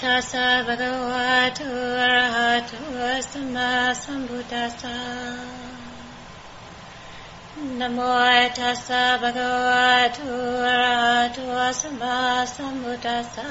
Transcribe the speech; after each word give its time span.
tassa 0.00 0.62
bhagavato 0.66 1.66
arahato 2.06 2.78
samma 3.30 3.92
sambuddhassa 4.02 4.94
Namo 7.78 8.12
tassa 8.58 9.18
bhagavato 9.22 10.28
arahato 10.74 11.46
samma 11.80 12.46
sambuddhassa 12.46 13.48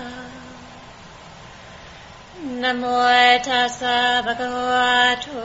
Namo 2.64 2.96
tassa 3.44 4.24
bhagavato 4.26 5.36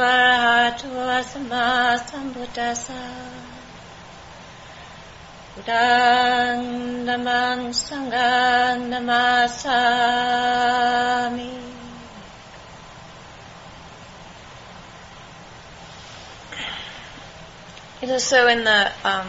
arahato 0.00 0.88
samma 1.30 1.98
sambuddhassa 2.08 3.37
Sanghang 7.72 8.88
Namasami. 8.88 9.98
It 18.00 18.08
is 18.08 18.24
so 18.24 18.48
in 18.48 18.64
the 18.64 18.90
um, 19.04 19.28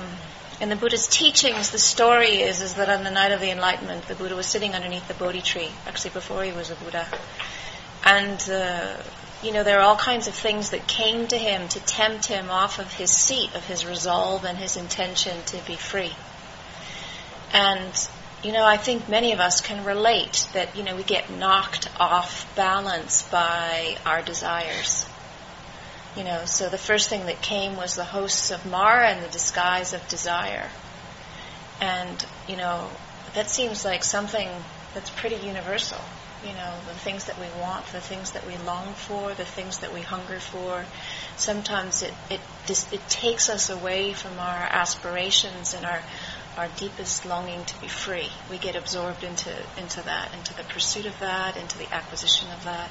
in 0.61 0.70
the 0.70 0.77
Buddha's 0.77 1.07
teachings, 1.07 1.71
the 1.71 1.77
story 1.77 2.41
is 2.41 2.61
is 2.61 2.75
that 2.75 2.88
on 2.88 3.03
the 3.03 3.11
night 3.11 3.33
of 3.33 3.41
the 3.41 3.52
enlightenment, 3.52 4.08
the 4.08 4.16
Buddha 4.16 4.38
was 4.38 4.45
sitting 4.47 4.75
underneath 4.75 5.09
the 5.09 5.16
Bodhi 5.16 5.41
tree, 5.41 5.69
actually 5.88 6.11
before 6.11 6.45
he 6.45 6.53
was 6.53 6.71
a 6.71 6.75
Buddha, 6.75 7.05
and 8.05 8.49
uh, 8.49 8.95
you 9.44 9.52
know, 9.52 9.63
there 9.63 9.80
are 9.80 9.83
all 9.83 9.97
kinds 9.97 10.27
of 10.27 10.33
things 10.33 10.69
that 10.69 10.88
came 10.88 11.27
to 11.27 11.38
him 11.38 11.67
to 11.69 11.80
tempt 11.81 12.25
him 12.27 12.49
off 12.49 12.80
of 12.80 12.94
his 12.94 13.11
seat 13.11 13.55
of 13.55 13.66
his 13.66 13.85
resolve 13.85 14.45
and 14.45 14.58
his 14.58 14.77
intention 14.77 15.44
to 15.47 15.58
be 15.66 15.75
free. 15.75 16.13
And, 17.52 17.91
you 18.44 18.52
know, 18.52 18.66
I 18.66 18.77
think 18.77 19.09
many 19.09 19.31
of 19.34 19.39
us 19.39 19.62
can 19.62 19.85
relate 19.85 20.48
that, 20.53 20.76
you 20.76 20.84
know, 20.84 20.95
we 20.95 21.03
get 21.03 21.30
knocked 21.30 21.89
off 21.99 22.53
balance 22.55 23.23
by 23.23 23.98
our 24.05 24.22
desires. 24.22 25.08
You 26.16 26.23
know, 26.23 26.45
so 26.45 26.70
the 26.70 26.77
first 26.77 27.09
thing 27.09 27.27
that 27.27 27.42
came 27.42 27.75
was 27.75 27.95
the 27.95 28.03
hosts 28.03 28.52
of 28.52 28.66
Mara 28.66 29.09
and 29.09 29.23
the 29.23 29.30
disguise 29.30 29.94
of 29.94 30.08
desire. 30.08 30.70
And, 31.81 32.25
you 32.47 32.58
know, 32.58 32.89
that 33.36 33.50
seems 33.50 33.86
like 33.86 34.03
something 34.03 34.50
that's 34.94 35.09
pretty 35.09 35.38
universal 35.38 36.00
you 36.45 36.53
know, 36.53 36.73
the 36.88 36.94
things 36.94 37.25
that 37.25 37.38
we 37.38 37.47
want, 37.59 37.86
the 37.88 38.00
things 38.00 38.31
that 38.31 38.47
we 38.47 38.55
long 38.58 38.94
for, 38.94 39.33
the 39.33 39.45
things 39.45 39.80
that 39.80 39.94
we 39.94 40.02
hunger 40.02 40.39
for. 40.39 40.86
Sometimes 41.36 42.02
it 42.02 42.14
it 42.30 42.39
it 42.70 43.09
takes 43.09 43.50
us 43.50 43.70
away 43.70 44.14
from 44.14 44.39
our 44.39 44.67
aspirations 44.72 45.73
and 45.73 45.86
our 45.86 46.02
our 46.58 46.67
deepest 46.78 47.25
longing 47.25 47.64
to 47.66 47.81
be 47.81 47.88
free. 47.88 48.30
We 48.50 48.58
get 48.58 48.75
absorbed 48.75 49.23
into 49.23 49.52
into 49.78 50.02
that, 50.03 50.33
into 50.33 50.53
the 50.55 50.64
pursuit 50.64 51.05
of 51.05 51.19
that, 51.19 51.58
into 51.58 51.78
the 51.78 51.94
acquisition 51.94 52.50
of 52.52 52.64
that, 52.66 52.89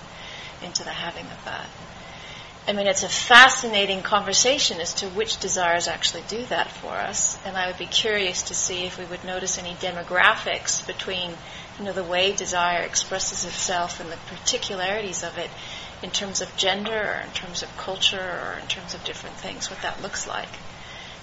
into 0.63 0.85
the 0.85 0.91
having 0.91 1.27
of 1.27 1.45
that. 1.45 1.67
I 2.69 2.75
mean, 2.75 2.87
it's 2.87 3.03
a 3.03 3.09
fascinating 3.09 4.03
conversation 4.03 4.79
as 4.79 4.93
to 4.95 5.09
which 5.09 5.41
desires 5.41 5.89
actually 5.89 6.25
do 6.29 6.45
that 6.47 6.71
for 6.71 6.93
us, 6.93 7.39
and 7.47 7.57
I 7.57 7.67
would 7.67 7.79
be 7.79 7.87
curious 7.87 8.43
to 8.43 8.55
see 8.55 8.85
if 8.85 8.99
we 8.99 9.07
would 9.07 9.25
notice 9.25 9.59
any 9.59 9.73
demographics 9.77 10.87
between 10.87 11.33
you 11.79 11.87
know, 11.87 11.93
the 11.93 12.05
way 12.05 12.33
desire 12.33 12.83
expresses 12.83 13.47
itself 13.47 14.01
and 14.01 14.11
the 14.11 14.19
particularities 14.27 15.23
of 15.23 15.39
it 15.39 15.49
in 16.03 16.11
terms 16.11 16.43
of 16.43 16.57
gender 16.57 16.93
or 16.93 17.23
in 17.25 17.31
terms 17.33 17.63
of 17.63 17.75
culture 17.79 18.21
or 18.21 18.59
in 18.61 18.67
terms 18.69 18.95
of 18.95 19.03
different 19.05 19.37
things, 19.37 19.71
what 19.71 19.81
that 19.81 20.03
looks 20.03 20.27
like. 20.27 20.49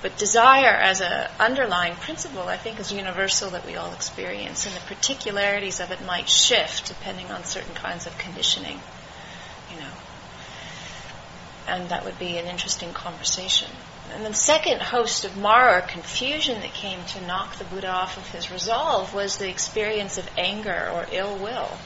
But 0.06 0.18
desire 0.18 0.76
as 0.76 1.02
an 1.02 1.32
underlying 1.40 1.96
principle, 1.96 2.44
I 2.44 2.58
think, 2.58 2.80
is 2.80 2.92
universal 2.92 3.50
that 3.50 3.66
we 3.66 3.76
all 3.76 3.92
experience, 3.92 4.68
and 4.68 4.76
the 4.76 4.82
particularities 4.82 5.80
of 5.80 5.90
it 5.90 6.06
might 6.06 6.30
shift 6.30 6.88
depending 6.88 7.32
on 7.32 7.44
certain 7.44 7.74
kinds 7.74 8.06
of 8.06 8.16
conditioning, 8.20 8.80
you 9.72 9.80
know. 9.80 9.92
And 11.68 11.90
that 11.90 12.06
would 12.06 12.20
be 12.20 12.38
an 12.38 12.46
interesting 12.46 12.94
conversation. 12.94 13.72
And 14.14 14.24
the 14.24 14.36
second 14.36 14.84
host 14.84 15.26
of 15.26 15.38
Mara, 15.38 15.82
confusion, 15.82 16.62
that 16.62 16.76
came 16.76 17.04
to 17.06 17.26
knock 17.26 17.56
the 17.56 17.64
Buddha 17.64 17.90
off 17.90 18.16
of 18.16 18.30
his 18.30 18.52
resolve 18.52 19.12
was 19.12 19.38
the 19.38 19.50
experience 19.50 20.20
of 20.20 20.30
anger 20.38 20.88
or 20.94 21.08
ill 21.12 21.36
will. 21.36 21.80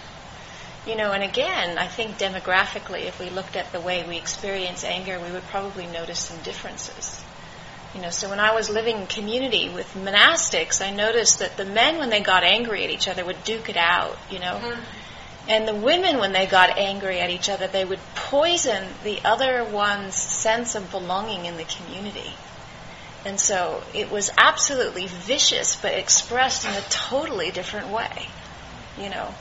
You 0.86 0.98
know, 0.98 1.14
and 1.14 1.24
again, 1.24 1.78
I 1.78 1.88
think 1.88 2.18
demographically, 2.18 3.06
if 3.06 3.18
we 3.18 3.30
looked 3.30 3.56
at 3.56 3.72
the 3.72 3.80
way 3.80 4.06
we 4.06 4.18
experience 4.18 4.84
anger, 4.84 5.22
we 5.22 5.32
would 5.32 5.48
probably 5.48 5.88
notice 5.88 6.20
some 6.20 6.42
differences. 6.44 7.24
You 7.96 8.02
know, 8.02 8.12
so 8.12 8.30
when 8.30 8.40
I 8.40 8.54
was 8.54 8.70
living 8.70 8.98
in 8.98 9.08
community 9.08 9.70
with 9.70 9.96
monastics, 9.96 10.86
I 10.86 10.92
noticed 10.92 11.40
that 11.40 11.58
the 11.58 11.66
men, 11.66 11.98
when 11.98 12.10
they 12.10 12.22
got 12.22 12.44
angry 12.44 12.84
at 12.84 12.92
each 12.92 13.08
other, 13.08 13.26
would 13.26 13.44
duke 13.44 13.68
it 13.70 13.78
out, 13.78 14.18
you 14.30 14.40
know. 14.40 14.60
Mm-hmm. 14.62 14.82
And 15.48 15.68
the 15.68 15.74
women, 15.74 16.20
when 16.20 16.32
they 16.32 16.46
got 16.46 16.78
angry 16.78 17.20
at 17.20 17.32
each 17.32 17.50
other, 17.50 17.68
they 17.68 17.84
would 17.84 18.00
poison 18.14 18.84
the 19.04 19.20
other 19.26 19.64
one's 19.64 20.14
sense 20.14 20.76
of 20.76 20.92
belonging 20.92 21.46
in 21.46 21.58
the 21.58 21.64
community. 21.64 22.32
And 23.26 23.40
so 23.40 23.82
it 23.94 24.12
was 24.12 24.30
absolutely 24.38 25.08
vicious, 25.08 25.76
but 25.76 25.94
expressed 25.94 26.66
in 26.66 26.72
a 26.72 26.82
totally 26.90 27.50
different 27.50 27.88
way, 27.88 28.28
you 29.02 29.10
know. 29.10 29.34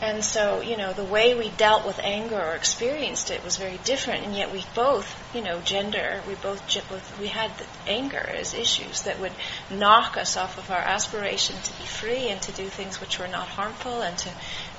And 0.00 0.22
so, 0.22 0.60
you 0.60 0.76
know, 0.76 0.92
the 0.92 1.04
way 1.04 1.34
we 1.34 1.48
dealt 1.48 1.86
with 1.86 1.98
anger 2.00 2.38
or 2.38 2.54
experienced 2.54 3.30
it 3.30 3.42
was 3.42 3.56
very 3.56 3.78
different, 3.84 4.26
and 4.26 4.36
yet 4.36 4.52
we 4.52 4.62
both, 4.74 5.16
you 5.34 5.40
know, 5.40 5.60
gender, 5.62 6.20
we 6.28 6.34
both, 6.34 7.18
we 7.18 7.28
had 7.28 7.50
anger 7.86 8.18
as 8.18 8.52
issues 8.52 9.02
that 9.02 9.18
would 9.20 9.32
knock 9.70 10.18
us 10.18 10.36
off 10.36 10.58
of 10.58 10.70
our 10.70 10.82
aspiration 10.82 11.56
to 11.62 11.78
be 11.78 11.86
free 11.86 12.28
and 12.28 12.42
to 12.42 12.52
do 12.52 12.66
things 12.66 13.00
which 13.00 13.18
were 13.18 13.26
not 13.26 13.48
harmful 13.48 14.02
and 14.02 14.18
to 14.18 14.28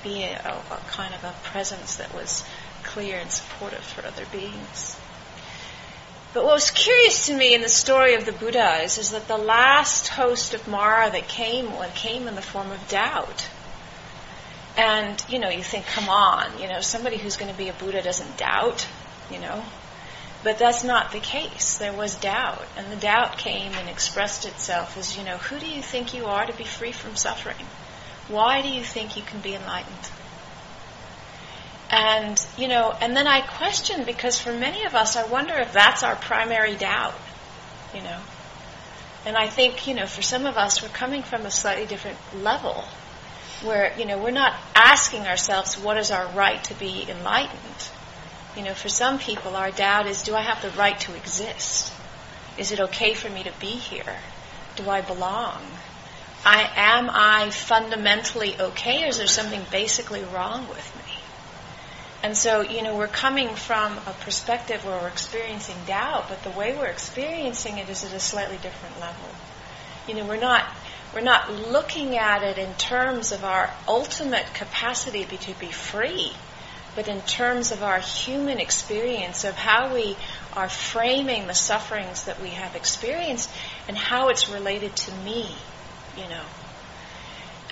be 0.04 0.22
a, 0.22 0.62
a, 0.70 0.80
kind 0.88 1.12
of 1.12 1.24
a 1.24 1.34
presence 1.42 1.96
that 1.96 2.14
was 2.14 2.44
clear 2.84 3.18
and 3.18 3.32
supportive 3.32 3.82
for 3.82 4.06
other 4.06 4.24
beings. 4.30 4.96
But 6.32 6.44
what 6.44 6.54
was 6.54 6.70
curious 6.70 7.26
to 7.26 7.36
me 7.36 7.54
in 7.54 7.62
the 7.62 7.68
story 7.68 8.14
of 8.14 8.24
the 8.24 8.32
Buddha 8.32 8.82
is, 8.82 8.98
is 8.98 9.10
that 9.10 9.26
the 9.26 9.36
last 9.36 10.08
host 10.08 10.54
of 10.54 10.68
Mara 10.68 11.10
that 11.10 11.26
came 11.26 11.70
came 11.94 12.28
in 12.28 12.36
the 12.36 12.42
form 12.42 12.70
of 12.70 12.86
doubt. 12.88 13.47
And, 14.78 15.20
you 15.28 15.40
know, 15.40 15.48
you 15.48 15.64
think, 15.64 15.86
come 15.86 16.08
on, 16.08 16.60
you 16.60 16.68
know, 16.68 16.80
somebody 16.80 17.16
who's 17.16 17.36
going 17.36 17.50
to 17.50 17.58
be 17.58 17.68
a 17.68 17.72
Buddha 17.72 18.00
doesn't 18.00 18.38
doubt, 18.38 18.86
you 19.28 19.40
know. 19.40 19.64
But 20.44 20.58
that's 20.58 20.84
not 20.84 21.10
the 21.10 21.18
case. 21.18 21.78
There 21.78 21.92
was 21.92 22.14
doubt. 22.14 22.64
And 22.76 22.92
the 22.92 22.96
doubt 22.96 23.38
came 23.38 23.72
and 23.72 23.88
expressed 23.88 24.46
itself 24.46 24.96
as, 24.96 25.18
you 25.18 25.24
know, 25.24 25.36
who 25.36 25.58
do 25.58 25.66
you 25.66 25.82
think 25.82 26.14
you 26.14 26.26
are 26.26 26.46
to 26.46 26.56
be 26.56 26.62
free 26.62 26.92
from 26.92 27.16
suffering? 27.16 27.66
Why 28.28 28.62
do 28.62 28.68
you 28.68 28.84
think 28.84 29.16
you 29.16 29.24
can 29.24 29.40
be 29.40 29.56
enlightened? 29.56 30.10
And, 31.90 32.46
you 32.56 32.68
know, 32.68 32.96
and 33.00 33.16
then 33.16 33.26
I 33.26 33.40
question 33.40 34.04
because 34.04 34.38
for 34.40 34.52
many 34.52 34.84
of 34.84 34.94
us, 34.94 35.16
I 35.16 35.26
wonder 35.26 35.54
if 35.54 35.72
that's 35.72 36.04
our 36.04 36.14
primary 36.14 36.76
doubt, 36.76 37.18
you 37.92 38.02
know. 38.02 38.20
And 39.26 39.36
I 39.36 39.48
think, 39.48 39.88
you 39.88 39.94
know, 39.94 40.06
for 40.06 40.22
some 40.22 40.46
of 40.46 40.56
us, 40.56 40.82
we're 40.82 40.88
coming 40.90 41.24
from 41.24 41.46
a 41.46 41.50
slightly 41.50 41.86
different 41.86 42.18
level 42.44 42.84
where, 43.62 43.92
you 43.98 44.06
know, 44.06 44.18
we're 44.18 44.30
not 44.30 44.54
asking 44.74 45.26
ourselves 45.26 45.78
what 45.78 45.96
is 45.96 46.10
our 46.10 46.26
right 46.28 46.62
to 46.64 46.74
be 46.74 47.06
enlightened. 47.08 47.88
You 48.56 48.62
know, 48.64 48.74
for 48.74 48.88
some 48.88 49.18
people, 49.18 49.56
our 49.56 49.70
doubt 49.70 50.06
is 50.06 50.22
do 50.22 50.34
I 50.34 50.42
have 50.42 50.62
the 50.62 50.70
right 50.70 50.98
to 51.00 51.14
exist? 51.14 51.92
Is 52.56 52.72
it 52.72 52.80
okay 52.80 53.14
for 53.14 53.28
me 53.28 53.44
to 53.44 53.52
be 53.60 53.66
here? 53.66 54.16
Do 54.76 54.88
I 54.88 55.00
belong? 55.00 55.62
I, 56.44 56.70
am 56.76 57.10
I 57.10 57.50
fundamentally 57.50 58.58
okay 58.58 59.04
or 59.04 59.08
is 59.08 59.18
there 59.18 59.26
something 59.26 59.64
basically 59.70 60.22
wrong 60.22 60.68
with 60.68 60.96
me? 60.96 61.14
And 62.22 62.36
so, 62.36 62.62
you 62.62 62.82
know, 62.82 62.96
we're 62.96 63.06
coming 63.06 63.54
from 63.54 63.96
a 63.98 64.14
perspective 64.20 64.84
where 64.84 65.00
we're 65.00 65.08
experiencing 65.08 65.76
doubt, 65.86 66.28
but 66.28 66.42
the 66.42 66.50
way 66.50 66.76
we're 66.76 66.86
experiencing 66.86 67.78
it 67.78 67.88
is 67.88 68.04
at 68.04 68.12
a 68.12 68.20
slightly 68.20 68.56
different 68.56 68.98
level. 68.98 69.28
You 70.08 70.14
know, 70.14 70.24
we're 70.24 70.40
not 70.40 70.64
we're 71.18 71.24
not 71.24 71.52
looking 71.72 72.16
at 72.16 72.44
it 72.44 72.58
in 72.58 72.72
terms 72.74 73.32
of 73.32 73.42
our 73.42 73.68
ultimate 73.88 74.46
capacity 74.54 75.24
to 75.24 75.52
be 75.58 75.66
free, 75.66 76.30
but 76.94 77.08
in 77.08 77.20
terms 77.22 77.72
of 77.72 77.82
our 77.82 77.98
human 77.98 78.60
experience 78.60 79.42
of 79.42 79.56
how 79.56 79.92
we 79.92 80.16
are 80.52 80.68
framing 80.68 81.48
the 81.48 81.54
sufferings 81.54 82.26
that 82.26 82.40
we 82.40 82.50
have 82.50 82.76
experienced 82.76 83.50
and 83.88 83.98
how 83.98 84.28
it's 84.28 84.48
related 84.48 84.94
to 84.94 85.12
me, 85.24 85.50
you 86.16 86.28
know. 86.28 86.44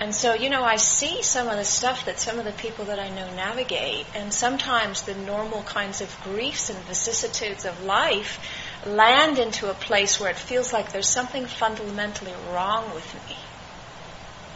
And 0.01 0.13
so, 0.13 0.35
you 0.35 0.51
know, 0.51 0.65
I 0.65 0.75
see 0.75 1.23
some 1.23 1.47
of 1.47 1.57
the 1.57 1.65
stuff 1.65 2.07
that 2.07 2.19
some 2.19 2.41
of 2.41 2.45
the 2.45 2.53
people 2.53 2.87
that 2.87 2.99
I 2.99 3.11
know 3.11 3.33
navigate, 3.37 4.07
and 4.17 4.35
sometimes 4.35 5.03
the 5.03 5.15
normal 5.15 5.63
kinds 5.63 6.01
of 6.01 6.15
griefs 6.25 6.69
and 6.69 6.79
vicissitudes 6.81 7.65
of 7.65 7.85
life 7.85 8.41
land 8.85 9.39
into 9.39 9.71
a 9.71 9.75
place 9.75 10.21
where 10.21 10.31
it 10.31 10.37
feels 10.37 10.73
like 10.73 10.93
there's 10.93 11.09
something 11.09 11.47
fundamentally 11.47 12.35
wrong 12.53 12.95
with 12.95 13.15
me. 13.29 13.37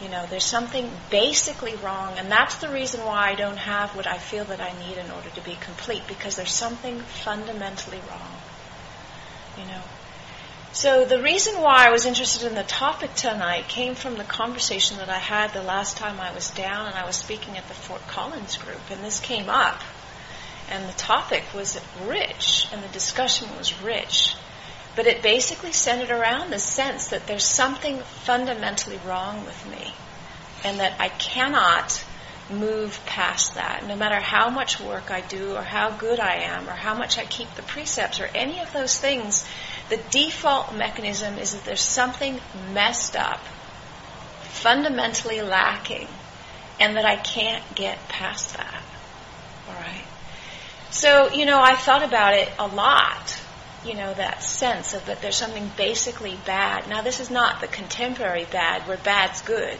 You 0.01 0.09
know, 0.09 0.25
there's 0.29 0.45
something 0.45 0.89
basically 1.09 1.75
wrong, 1.75 2.17
and 2.17 2.31
that's 2.31 2.55
the 2.55 2.69
reason 2.69 3.05
why 3.05 3.29
I 3.29 3.35
don't 3.35 3.57
have 3.57 3.95
what 3.95 4.07
I 4.07 4.17
feel 4.17 4.45
that 4.45 4.59
I 4.59 4.73
need 4.79 4.97
in 4.97 5.11
order 5.11 5.29
to 5.29 5.41
be 5.41 5.55
complete, 5.61 6.01
because 6.07 6.35
there's 6.35 6.53
something 6.53 6.99
fundamentally 6.99 7.99
wrong. 8.09 8.31
You 9.57 9.65
know. 9.65 9.81
So 10.73 11.05
the 11.05 11.21
reason 11.21 11.61
why 11.61 11.85
I 11.85 11.91
was 11.91 12.05
interested 12.05 12.47
in 12.47 12.55
the 12.55 12.63
topic 12.63 13.13
tonight 13.13 13.67
came 13.67 13.93
from 13.93 14.15
the 14.15 14.23
conversation 14.23 14.97
that 14.97 15.09
I 15.09 15.17
had 15.17 15.51
the 15.53 15.61
last 15.61 15.97
time 15.97 16.19
I 16.19 16.33
was 16.33 16.49
down 16.51 16.87
and 16.87 16.95
I 16.95 17.05
was 17.05 17.17
speaking 17.17 17.57
at 17.57 17.67
the 17.67 17.73
Fort 17.73 18.01
Collins 18.07 18.57
group, 18.57 18.79
and 18.89 19.03
this 19.03 19.19
came 19.19 19.49
up. 19.49 19.81
And 20.71 20.87
the 20.87 20.93
topic 20.93 21.43
was 21.53 21.79
rich, 22.05 22.67
and 22.71 22.81
the 22.81 22.87
discussion 22.87 23.49
was 23.57 23.81
rich. 23.81 24.35
But 24.95 25.05
it 25.05 25.21
basically 25.21 25.73
centered 25.73 26.11
around 26.11 26.49
the 26.49 26.59
sense 26.59 27.09
that 27.09 27.27
there's 27.27 27.43
something 27.43 27.99
fundamentally 28.23 28.99
wrong 29.05 29.45
with 29.45 29.65
me, 29.69 29.93
and 30.63 30.79
that 30.79 30.99
I 30.99 31.09
cannot 31.09 32.03
move 32.49 32.99
past 33.05 33.55
that. 33.55 33.85
No 33.85 33.95
matter 33.95 34.19
how 34.19 34.49
much 34.49 34.79
work 34.79 35.11
I 35.11 35.21
do, 35.21 35.55
or 35.55 35.61
how 35.61 35.91
good 35.91 36.19
I 36.19 36.43
am, 36.43 36.67
or 36.67 36.73
how 36.73 36.93
much 36.93 37.17
I 37.17 37.25
keep 37.25 37.53
the 37.55 37.61
precepts, 37.61 38.19
or 38.19 38.29
any 38.33 38.59
of 38.59 38.71
those 38.73 38.97
things, 38.97 39.45
the 39.89 39.99
default 40.09 40.73
mechanism 40.73 41.37
is 41.37 41.53
that 41.53 41.65
there's 41.65 41.81
something 41.81 42.39
messed 42.73 43.15
up, 43.15 43.41
fundamentally 44.43 45.41
lacking, 45.41 46.07
and 46.79 46.95
that 46.97 47.05
I 47.05 47.15
can't 47.17 47.63
get 47.75 48.07
past 48.09 48.57
that. 48.57 48.83
All 49.67 49.75
right? 49.75 50.05
So, 50.91 51.31
you 51.31 51.45
know, 51.45 51.59
I 51.59 51.75
thought 51.75 52.03
about 52.03 52.33
it 52.33 52.49
a 52.59 52.67
lot, 52.67 53.41
you 53.85 53.95
know, 53.95 54.13
that 54.13 54.43
sense 54.43 54.93
of 54.93 55.05
that 55.05 55.21
there's 55.21 55.37
something 55.37 55.71
basically 55.77 56.37
bad. 56.45 56.89
Now, 56.89 57.01
this 57.01 57.21
is 57.21 57.31
not 57.31 57.61
the 57.61 57.67
contemporary 57.67 58.45
bad 58.51 58.87
where 58.87 58.97
bad's 58.97 59.41
good. 59.41 59.77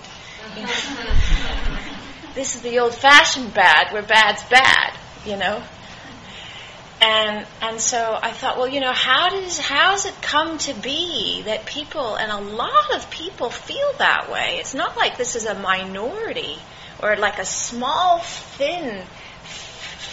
You 0.56 0.64
know? 0.64 0.68
this 2.34 2.56
is 2.56 2.62
the 2.62 2.80
old 2.80 2.96
fashioned 2.96 3.54
bad 3.54 3.92
where 3.92 4.02
bad's 4.02 4.44
bad, 4.46 4.98
you 5.26 5.36
know? 5.36 5.62
And 7.02 7.48
and 7.62 7.82
so 7.82 8.18
I 8.22 8.32
thought, 8.32 8.58
well, 8.58 8.68
you 8.68 8.80
know, 8.80 8.94
how 8.94 9.30
does 9.30 9.58
how 9.58 9.92
does 9.92 10.06
it 10.06 10.22
come 10.22 10.60
to 10.60 10.74
be 10.76 11.42
that 11.46 11.66
people 11.66 12.16
and 12.16 12.32
a 12.32 12.40
lot 12.40 12.96
of 12.96 13.10
people 13.10 13.50
feel 13.50 13.94
that 13.98 14.32
way? 14.32 14.58
It's 14.60 14.76
not 14.76 14.96
like 14.96 15.18
this 15.18 15.36
is 15.36 15.46
a 15.46 15.56
minority 15.56 16.58
or 17.02 17.16
like 17.18 17.40
a 17.40 17.46
small 17.46 18.20
thin 18.20 19.04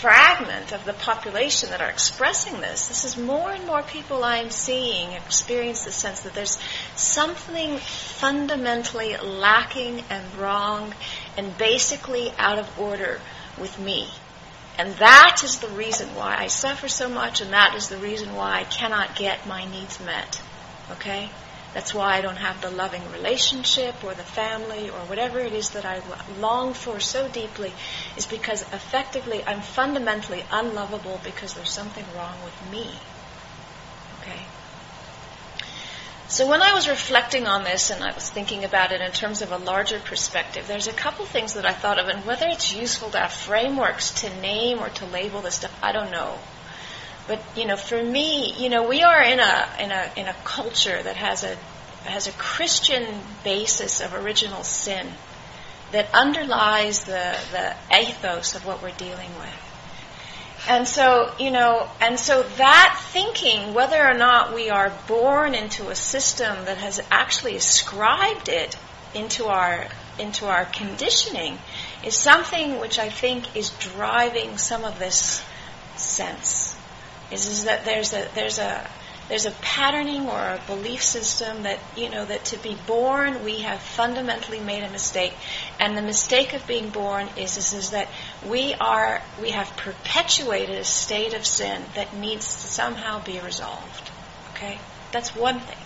fragment 0.00 0.72
of 0.72 0.84
the 0.84 0.92
population 0.92 1.70
that 1.70 1.80
are 1.80 1.90
expressing 1.90 2.60
this. 2.60 2.86
This 2.86 3.04
is 3.04 3.16
more 3.16 3.50
and 3.50 3.66
more 3.66 3.82
people 3.82 4.22
I'm 4.22 4.50
seeing 4.50 5.12
experience 5.12 5.84
the 5.84 5.92
sense 5.92 6.20
that 6.20 6.34
there's 6.34 6.58
something 6.94 7.78
fundamentally 7.78 9.16
lacking 9.16 10.04
and 10.08 10.34
wrong 10.36 10.94
and 11.36 11.56
basically 11.58 12.32
out 12.38 12.58
of 12.58 12.78
order 12.78 13.20
with 13.60 13.78
me. 13.78 14.08
And 14.78 14.94
that 14.94 15.40
is 15.42 15.58
the 15.58 15.68
reason 15.68 16.14
why 16.14 16.36
I 16.38 16.46
suffer 16.46 16.88
so 16.88 17.08
much, 17.08 17.40
and 17.40 17.52
that 17.52 17.74
is 17.74 17.88
the 17.88 17.96
reason 17.96 18.34
why 18.36 18.60
I 18.60 18.64
cannot 18.64 19.16
get 19.16 19.48
my 19.48 19.64
needs 19.64 19.98
met. 19.98 20.40
Okay? 20.92 21.30
That's 21.78 21.94
why 21.94 22.16
I 22.16 22.22
don't 22.22 22.38
have 22.38 22.60
the 22.60 22.70
loving 22.70 23.08
relationship 23.12 24.02
or 24.02 24.12
the 24.12 24.24
family 24.24 24.90
or 24.90 24.98
whatever 25.06 25.38
it 25.38 25.52
is 25.52 25.70
that 25.70 25.84
I 25.84 26.02
long 26.40 26.74
for 26.74 26.98
so 26.98 27.28
deeply, 27.28 27.72
is 28.16 28.26
because 28.26 28.62
effectively 28.62 29.44
I'm 29.46 29.60
fundamentally 29.60 30.42
unlovable 30.50 31.20
because 31.22 31.54
there's 31.54 31.70
something 31.70 32.04
wrong 32.16 32.34
with 32.42 32.72
me. 32.72 32.90
Okay? 34.20 34.40
So 36.26 36.48
when 36.48 36.62
I 36.62 36.74
was 36.74 36.88
reflecting 36.88 37.46
on 37.46 37.62
this 37.62 37.90
and 37.90 38.02
I 38.02 38.12
was 38.12 38.28
thinking 38.28 38.64
about 38.64 38.90
it 38.90 39.00
in 39.00 39.12
terms 39.12 39.40
of 39.40 39.52
a 39.52 39.56
larger 39.56 40.00
perspective, 40.00 40.66
there's 40.66 40.88
a 40.88 40.92
couple 40.92 41.26
things 41.26 41.54
that 41.54 41.64
I 41.64 41.72
thought 41.72 42.00
of, 42.00 42.08
and 42.08 42.26
whether 42.26 42.48
it's 42.48 42.74
useful 42.74 43.10
to 43.10 43.18
have 43.18 43.32
frameworks 43.32 44.22
to 44.22 44.40
name 44.40 44.80
or 44.80 44.88
to 44.88 45.06
label 45.06 45.42
this 45.42 45.54
stuff, 45.54 45.78
I 45.80 45.92
don't 45.92 46.10
know. 46.10 46.38
But 47.28 47.42
you 47.54 47.66
know, 47.66 47.76
for 47.76 48.02
me, 48.02 48.54
you 48.54 48.70
know, 48.70 48.88
we 48.88 49.02
are 49.02 49.22
in 49.22 49.38
a 49.38 49.68
in 49.78 49.92
a 49.92 50.10
in 50.16 50.26
a 50.26 50.34
culture 50.44 51.00
that 51.00 51.16
has 51.16 51.44
a 51.44 51.56
has 52.04 52.26
a 52.26 52.32
Christian 52.32 53.20
basis 53.44 54.00
of 54.00 54.14
original 54.14 54.64
sin 54.64 55.06
that 55.92 56.08
underlies 56.14 57.04
the 57.04 57.36
the 57.52 57.76
ethos 57.94 58.54
of 58.54 58.64
what 58.64 58.82
we're 58.82 58.90
dealing 58.92 59.30
with. 59.38 59.68
And 60.68 60.88
so, 60.88 61.32
you 61.38 61.50
know, 61.50 61.88
and 62.00 62.18
so 62.18 62.42
that 62.42 62.98
thinking, 63.12 63.74
whether 63.74 64.02
or 64.02 64.14
not 64.14 64.54
we 64.54 64.70
are 64.70 64.92
born 65.06 65.54
into 65.54 65.88
a 65.88 65.94
system 65.94 66.64
that 66.64 66.78
has 66.78 67.00
actually 67.10 67.56
ascribed 67.56 68.48
it 68.48 68.76
into 69.14 69.46
our 69.46 69.86
into 70.18 70.46
our 70.46 70.64
conditioning, 70.64 71.58
is 72.02 72.18
something 72.18 72.80
which 72.80 72.98
I 72.98 73.10
think 73.10 73.54
is 73.54 73.70
driving 73.78 74.56
some 74.56 74.84
of 74.84 74.98
this 74.98 75.44
sense. 75.96 76.77
Is, 77.30 77.46
is 77.46 77.64
that 77.64 77.84
there's 77.84 78.12
a 78.12 78.28
there's 78.34 78.58
a 78.58 78.88
there's 79.28 79.44
a 79.44 79.50
patterning 79.50 80.26
or 80.26 80.38
a 80.38 80.60
belief 80.66 81.02
system 81.02 81.64
that 81.64 81.78
you 81.96 82.08
know 82.08 82.24
that 82.24 82.46
to 82.46 82.58
be 82.58 82.76
born 82.86 83.44
we 83.44 83.58
have 83.58 83.80
fundamentally 83.80 84.60
made 84.60 84.82
a 84.82 84.90
mistake. 84.90 85.34
And 85.78 85.96
the 85.96 86.02
mistake 86.02 86.54
of 86.54 86.66
being 86.66 86.88
born 86.88 87.28
is, 87.36 87.58
is 87.58 87.74
is 87.74 87.90
that 87.90 88.08
we 88.46 88.74
are 88.74 89.22
we 89.40 89.50
have 89.50 89.76
perpetuated 89.76 90.76
a 90.76 90.84
state 90.84 91.34
of 91.34 91.44
sin 91.44 91.82
that 91.94 92.16
needs 92.16 92.62
to 92.62 92.66
somehow 92.66 93.22
be 93.22 93.38
resolved. 93.40 94.10
Okay? 94.54 94.78
That's 95.12 95.34
one 95.36 95.60
thing. 95.60 95.78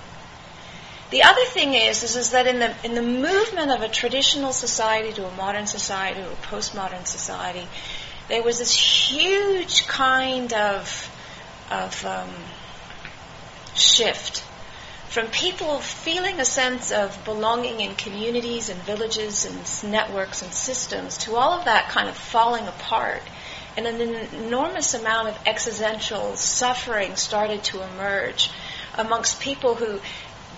The 1.10 1.24
other 1.24 1.44
thing 1.44 1.74
is, 1.74 2.04
is, 2.04 2.16
is 2.16 2.30
that 2.30 2.46
in 2.46 2.60
the 2.60 2.74
in 2.84 2.94
the 2.94 3.02
movement 3.02 3.70
of 3.72 3.82
a 3.82 3.88
traditional 3.88 4.52
society 4.52 5.12
to 5.14 5.26
a 5.26 5.30
modern 5.32 5.66
society 5.66 6.22
to 6.22 6.30
a 6.30 6.36
postmodern 6.36 7.06
society, 7.06 7.66
there 8.28 8.42
was 8.42 8.60
this 8.60 8.72
huge 8.74 9.86
kind 9.86 10.52
of 10.52 11.11
of 11.70 12.04
um, 12.04 12.30
shift 13.74 14.44
from 15.12 15.26
people 15.26 15.78
feeling 15.78 16.40
a 16.40 16.44
sense 16.44 16.90
of 16.90 17.22
belonging 17.26 17.80
in 17.80 17.94
communities 17.94 18.70
and 18.70 18.80
villages 18.80 19.44
and 19.44 19.92
networks 19.92 20.40
and 20.40 20.50
systems 20.50 21.18
to 21.18 21.36
all 21.36 21.58
of 21.58 21.66
that 21.66 21.90
kind 21.90 22.08
of 22.08 22.16
falling 22.16 22.66
apart. 22.66 23.22
And 23.76 23.86
an 23.86 24.00
enormous 24.00 24.94
amount 24.94 25.28
of 25.28 25.38
existential 25.44 26.34
suffering 26.36 27.16
started 27.16 27.62
to 27.64 27.82
emerge 27.82 28.50
amongst 28.94 29.38
people 29.38 29.74
who 29.74 30.00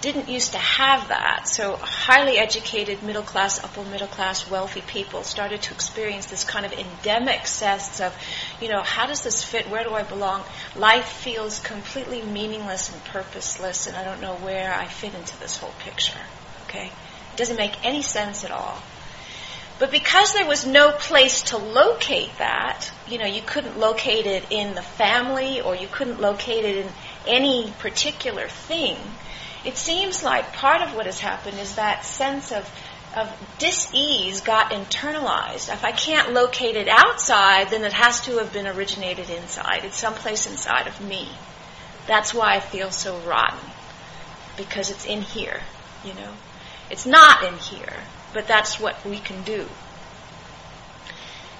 didn't 0.04 0.28
used 0.28 0.52
to 0.52 0.58
have 0.58 1.08
that. 1.08 1.48
So 1.48 1.76
highly 1.76 2.36
educated, 2.36 3.02
middle 3.02 3.22
class, 3.22 3.64
upper 3.64 3.82
middle 3.84 4.06
class, 4.06 4.50
wealthy 4.50 4.82
people 4.82 5.22
started 5.22 5.62
to 5.62 5.72
experience 5.72 6.26
this 6.26 6.44
kind 6.44 6.66
of 6.66 6.74
endemic 6.74 7.46
sense 7.46 8.00
of, 8.00 8.14
you 8.60 8.68
know, 8.68 8.82
how 8.82 9.06
does 9.06 9.22
this 9.22 9.42
fit? 9.42 9.70
Where 9.70 9.82
do 9.82 9.94
I 9.94 10.02
belong? 10.02 10.42
Life 10.76 11.06
feels 11.06 11.58
completely 11.58 12.20
meaningless 12.20 12.92
and 12.92 13.02
purposeless, 13.04 13.86
and 13.86 13.96
I 13.96 14.04
don't 14.04 14.20
know 14.20 14.34
where 14.34 14.74
I 14.74 14.84
fit 14.84 15.14
into 15.14 15.40
this 15.40 15.56
whole 15.56 15.72
picture. 15.78 16.20
Okay? 16.68 16.88
It 17.32 17.36
doesn't 17.36 17.56
make 17.56 17.82
any 17.82 18.02
sense 18.02 18.44
at 18.44 18.50
all. 18.50 18.82
But 19.78 19.90
because 19.90 20.34
there 20.34 20.46
was 20.46 20.66
no 20.66 20.92
place 20.92 21.44
to 21.44 21.56
locate 21.56 22.36
that, 22.36 22.92
you 23.08 23.16
know, 23.16 23.26
you 23.26 23.40
couldn't 23.40 23.78
locate 23.78 24.26
it 24.26 24.44
in 24.50 24.74
the 24.74 24.82
family 24.82 25.62
or 25.62 25.74
you 25.74 25.88
couldn't 25.90 26.20
locate 26.20 26.66
it 26.66 26.84
in 26.84 26.92
any 27.26 27.72
particular 27.78 28.48
thing, 28.48 28.98
it 29.64 29.76
seems 29.76 30.22
like 30.22 30.52
part 30.52 30.82
of 30.82 30.94
what 30.94 31.06
has 31.06 31.18
happened 31.18 31.58
is 31.58 31.76
that 31.76 32.04
sense 32.04 32.52
of 32.52 32.68
of 33.16 33.32
dis-ease 33.58 34.40
got 34.40 34.72
internalized. 34.72 35.72
If 35.72 35.84
I 35.84 35.92
can't 35.92 36.32
locate 36.32 36.76
it 36.76 36.88
outside, 36.88 37.70
then 37.70 37.84
it 37.84 37.92
has 37.92 38.20
to 38.22 38.38
have 38.38 38.52
been 38.52 38.66
originated 38.66 39.30
inside. 39.30 39.84
It's 39.84 39.96
someplace 39.96 40.46
inside 40.46 40.86
of 40.86 41.00
me. 41.00 41.28
That's 42.06 42.34
why 42.34 42.56
I 42.56 42.60
feel 42.60 42.90
so 42.90 43.18
rotten. 43.20 43.70
Because 44.56 44.90
it's 44.90 45.06
in 45.06 45.22
here, 45.22 45.60
you 46.04 46.14
know. 46.14 46.32
It's 46.90 47.06
not 47.06 47.44
in 47.44 47.54
here, 47.54 47.94
but 48.32 48.46
that's 48.46 48.80
what 48.80 49.04
we 49.06 49.18
can 49.18 49.42
do. 49.42 49.68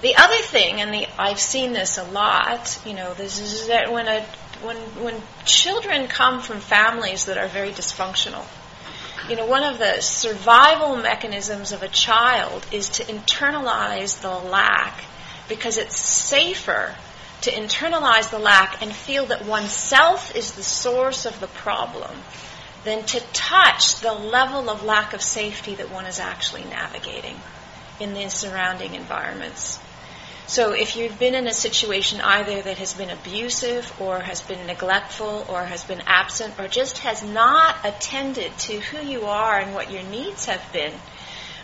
The 0.01 0.17
other 0.17 0.37
thing, 0.37 0.81
and 0.81 0.93
the, 0.93 1.07
I've 1.17 1.39
seen 1.39 1.73
this 1.73 1.97
a 1.97 2.03
lot, 2.03 2.79
you 2.85 2.93
know, 2.93 3.13
this 3.13 3.39
is 3.39 3.67
that 3.67 3.91
when 3.91 4.07
a 4.07 4.25
when 4.61 4.77
when 5.03 5.21
children 5.45 6.07
come 6.07 6.41
from 6.41 6.59
families 6.59 7.25
that 7.25 7.37
are 7.37 7.47
very 7.47 7.71
dysfunctional, 7.71 8.45
you 9.29 9.35
know, 9.35 9.45
one 9.45 9.63
of 9.63 9.79
the 9.79 10.01
survival 10.01 10.97
mechanisms 10.97 11.71
of 11.71 11.83
a 11.83 11.87
child 11.87 12.65
is 12.71 12.89
to 12.89 13.03
internalize 13.03 14.21
the 14.21 14.29
lack 14.29 15.03
because 15.47 15.77
it's 15.77 15.97
safer 15.97 16.95
to 17.41 17.51
internalize 17.51 18.29
the 18.31 18.39
lack 18.39 18.81
and 18.81 18.91
feel 18.93 19.27
that 19.27 19.45
oneself 19.45 20.35
is 20.35 20.53
the 20.53 20.63
source 20.63 21.25
of 21.25 21.39
the 21.39 21.47
problem 21.47 22.11
than 22.83 23.03
to 23.03 23.19
touch 23.33 23.99
the 23.99 24.13
level 24.13 24.69
of 24.69 24.83
lack 24.83 25.13
of 25.13 25.21
safety 25.21 25.75
that 25.75 25.91
one 25.91 26.05
is 26.05 26.19
actually 26.19 26.63
navigating 26.65 27.35
in 27.99 28.13
the 28.13 28.29
surrounding 28.29 28.93
environments. 28.93 29.79
So 30.47 30.73
if 30.73 30.95
you've 30.95 31.17
been 31.17 31.33
in 31.33 31.47
a 31.47 31.53
situation 31.53 32.21
either 32.21 32.61
that 32.61 32.77
has 32.77 32.93
been 32.93 33.09
abusive 33.09 33.91
or 33.99 34.19
has 34.19 34.41
been 34.41 34.67
neglectful 34.67 35.45
or 35.49 35.65
has 35.65 35.83
been 35.83 36.03
absent 36.05 36.59
or 36.59 36.67
just 36.67 36.99
has 36.99 37.23
not 37.23 37.75
attended 37.83 38.55
to 38.59 38.79
who 38.79 39.03
you 39.05 39.25
are 39.25 39.57
and 39.57 39.73
what 39.73 39.91
your 39.91 40.03
needs 40.03 40.45
have 40.45 40.63
been, 40.71 40.93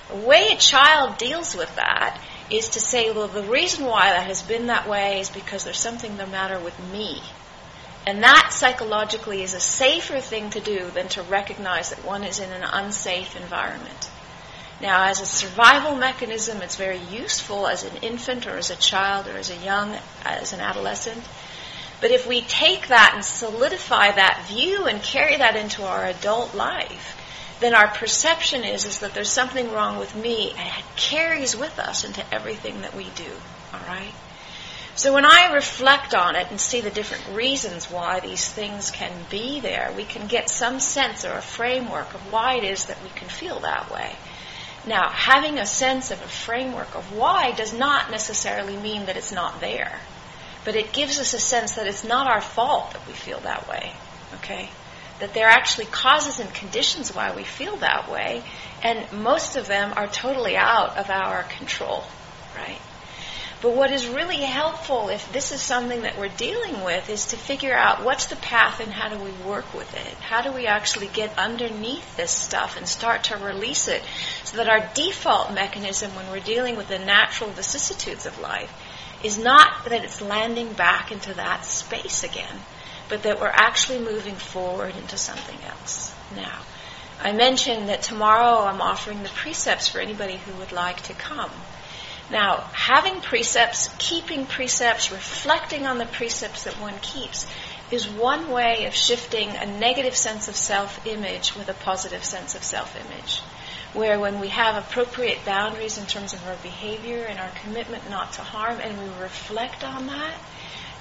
the 0.10 0.16
way 0.16 0.50
a 0.52 0.58
child 0.58 1.20
deals 1.20 1.56
with 1.56 1.74
that 1.76 2.20
is 2.50 2.70
to 2.70 2.80
say, 2.80 3.12
well, 3.12 3.28
the 3.28 3.44
reason 3.44 3.86
why 3.86 4.10
that 4.10 4.26
has 4.26 4.42
been 4.42 4.68
that 4.68 4.90
way 4.90 5.20
is 5.20 5.30
because 5.30 5.64
there's 5.64 5.80
something 5.80 6.18
the 6.18 6.26
matter 6.26 6.60
with 6.60 6.78
me. 6.92 7.22
And 8.08 8.24
that 8.24 8.50
psychologically 8.52 9.44
is 9.44 9.54
a 9.54 9.60
safer 9.60 10.20
thing 10.20 10.50
to 10.50 10.60
do 10.60 10.90
than 10.90 11.08
to 11.10 11.22
recognize 11.22 11.92
that 11.92 12.04
one 12.04 12.24
is 12.24 12.40
in 12.40 12.52
an 12.52 12.64
unsafe 12.64 13.36
environment. 13.36 14.11
Now, 14.82 15.06
as 15.06 15.22
a 15.22 15.28
survival 15.28 15.96
mechanism, 15.96 16.62
it's 16.64 16.76
very 16.76 16.98
useful 16.98 17.68
as 17.68 17.84
an 17.84 17.98
infant 17.98 18.48
or 18.48 18.58
as 18.58 18.72
a 18.72 18.76
child 18.76 19.28
or 19.28 19.38
as 19.38 19.52
a 19.52 19.58
young, 19.58 19.96
as 20.26 20.54
an 20.54 20.60
adolescent. 20.60 21.24
But 22.02 22.10
if 22.10 22.26
we 22.26 22.42
take 22.42 22.88
that 22.88 23.12
and 23.14 23.24
solidify 23.24 24.14
that 24.14 24.46
view 24.48 24.86
and 24.88 25.04
carry 25.04 25.38
that 25.38 25.56
into 25.56 25.84
our 25.84 26.06
adult 26.06 26.56
life, 26.56 27.16
then 27.60 27.76
our 27.76 27.90
perception 27.90 28.64
is, 28.64 28.86
is 28.86 29.00
that 29.00 29.14
there's 29.14 29.30
something 29.30 29.72
wrong 29.72 30.00
with 30.00 30.16
me 30.16 30.50
and 30.58 30.68
it 30.68 30.96
carries 30.96 31.56
with 31.56 31.78
us 31.78 32.04
into 32.04 32.26
everything 32.34 32.82
that 32.82 32.96
we 32.96 33.04
do. 33.16 33.32
All 33.72 33.80
right? 33.88 34.14
So 34.96 35.14
when 35.14 35.26
I 35.26 35.54
reflect 35.54 36.16
on 36.16 36.36
it 36.36 36.48
and 36.50 36.60
see 36.60 36.82
the 36.82 36.90
different 36.90 37.38
reasons 37.38 37.86
why 37.90 38.20
these 38.20 38.50
things 38.50 38.90
can 38.90 39.12
be 39.30 39.60
there, 39.60 39.94
we 39.96 40.06
can 40.06 40.26
get 40.26 40.50
some 40.50 40.80
sense 40.80 41.24
or 41.24 41.34
a 41.34 41.42
framework 41.42 42.16
of 42.16 42.34
why 42.34 42.56
it 42.56 42.64
is 42.64 42.86
that 42.86 43.02
we 43.04 43.10
can 43.10 43.30
feel 43.30 43.60
that 43.60 43.92
way. 43.92 44.16
Now, 44.86 45.10
having 45.10 45.60
a 45.60 45.66
sense 45.66 46.12
of 46.12 46.22
a 46.22 46.28
framework 46.28 46.96
of 46.96 47.16
why 47.16 47.52
does 47.52 47.74
not 47.74 48.10
necessarily 48.10 48.76
mean 48.76 49.06
that 49.06 49.18
it's 49.18 49.32
not 49.32 49.60
there. 49.60 50.00
But 50.64 50.76
it 50.76 50.94
gives 50.94 51.20
us 51.20 51.34
a 51.34 51.40
sense 51.40 51.74
that 51.74 51.88
it's 51.88 52.04
not 52.04 52.28
our 52.28 52.42
fault 52.42 52.92
that 52.94 53.06
we 53.08 53.14
feel 53.14 53.40
that 53.42 53.68
way. 53.68 53.94
Okay? 54.36 54.70
That 55.20 55.34
there 55.34 55.48
are 55.48 55.52
actually 55.52 55.86
causes 55.86 56.40
and 56.40 56.52
conditions 56.54 57.14
why 57.14 57.36
we 57.36 57.44
feel 57.44 57.78
that 57.78 58.10
way, 58.10 58.44
and 58.84 59.12
most 59.12 59.56
of 59.56 59.68
them 59.68 59.94
are 59.96 60.08
totally 60.08 60.56
out 60.56 60.98
of 60.98 61.10
our 61.10 61.44
control. 61.44 62.04
Right? 62.56 62.80
But 63.62 63.75
what 63.75 63.91
is 63.91 64.08
really 64.08 64.38
helpful 64.38 65.10
if 65.10 65.32
this 65.32 65.51
is 65.51 65.62
something 65.62 66.01
that 66.01 66.18
we're 66.18 66.30
dealing 66.30 66.84
with 66.84 67.10
is 67.10 67.27
to 67.27 67.38
figure 67.38 67.75
out 67.75 68.03
what's 68.03 68.25
the 68.25 68.36
path 68.38 68.80
and 68.80 68.91
how 68.91 69.10
do 69.10 69.24
we 69.24 69.32
work 69.48 69.72
with 69.75 69.94
it? 69.94 70.13
How 70.15 70.41
do 70.41 70.51
we 70.51 70.65
actually 70.65 71.08
get 71.08 71.38
underneath 71.38 72.18
this 72.18 72.32
stuff 72.32 72.75
and 72.75 72.88
start 72.88 73.25
to 73.25 73.38
release 73.38 73.88
it 73.88 74.01
so 74.44 74.58
that 74.58 74.68
our 74.68 74.89
default 74.96 75.53
mechanism 75.53 76.15
when 76.15 76.32
we're 76.32 76.39
dealing 76.39 76.75
with 76.75 76.88
the 76.88 76.98
natural 76.98 77.51
vicissitudes 77.51 78.25
of 78.25 78.39
life 78.39 78.74
is 79.24 79.38
not 79.38 79.86
that 79.86 80.03
it's 80.03 80.22
landing 80.22 80.74
back 80.74 81.12
into 81.12 81.32
that 81.36 81.63
space 81.63 82.24
again, 82.24 82.62
but 83.10 83.22
that 83.22 83.39
we're 83.39 83.46
actually 83.48 84.00
moving 84.00 84.36
forward 84.36 84.96
into 84.96 85.18
something 85.18 85.60
else. 85.68 86.15
Now, 86.36 86.62
I 87.22 87.32
mentioned 87.32 87.89
that 87.89 88.01
tomorrow 88.01 88.65
I'm 88.65 88.82
offering 88.82 89.22
the 89.22 89.30
precepts 89.30 89.88
for 89.88 90.00
anybody 90.00 90.38
who 90.38 90.53
would 90.53 90.72
like 90.72 91.01
to 91.03 91.13
come. 91.13 91.51
Now, 92.32 92.62
having 92.72 93.20
precepts, 93.20 93.94
keeping 93.98 94.46
precepts, 94.46 95.12
reflecting 95.12 95.86
on 95.86 95.98
the 95.98 96.06
precepts 96.06 96.64
that 96.64 96.80
one 96.80 96.98
keeps 97.02 97.46
is 97.92 98.08
one 98.08 98.50
way 98.50 98.86
of 98.86 98.96
shifting 98.96 99.50
a 99.50 99.66
negative 99.66 100.16
sense 100.16 100.48
of 100.48 100.56
self 100.56 101.06
image 101.06 101.56
with 101.56 101.68
a 101.68 101.74
positive 101.74 102.24
sense 102.24 102.56
of 102.56 102.64
self 102.64 102.96
image. 102.96 103.42
Where 103.92 104.18
when 104.18 104.40
we 104.40 104.48
have 104.48 104.78
appropriate 104.78 105.44
boundaries 105.44 105.98
in 105.98 106.06
terms 106.06 106.32
of 106.32 106.48
our 106.48 106.56
behavior 106.56 107.26
and 107.26 107.38
our 107.38 107.52
commitment 107.64 108.10
not 108.10 108.32
to 108.34 108.42
harm, 108.42 108.80
and 108.80 108.98
we 108.98 109.22
reflect 109.22 109.84
on 109.84 110.08
that, 110.08 110.36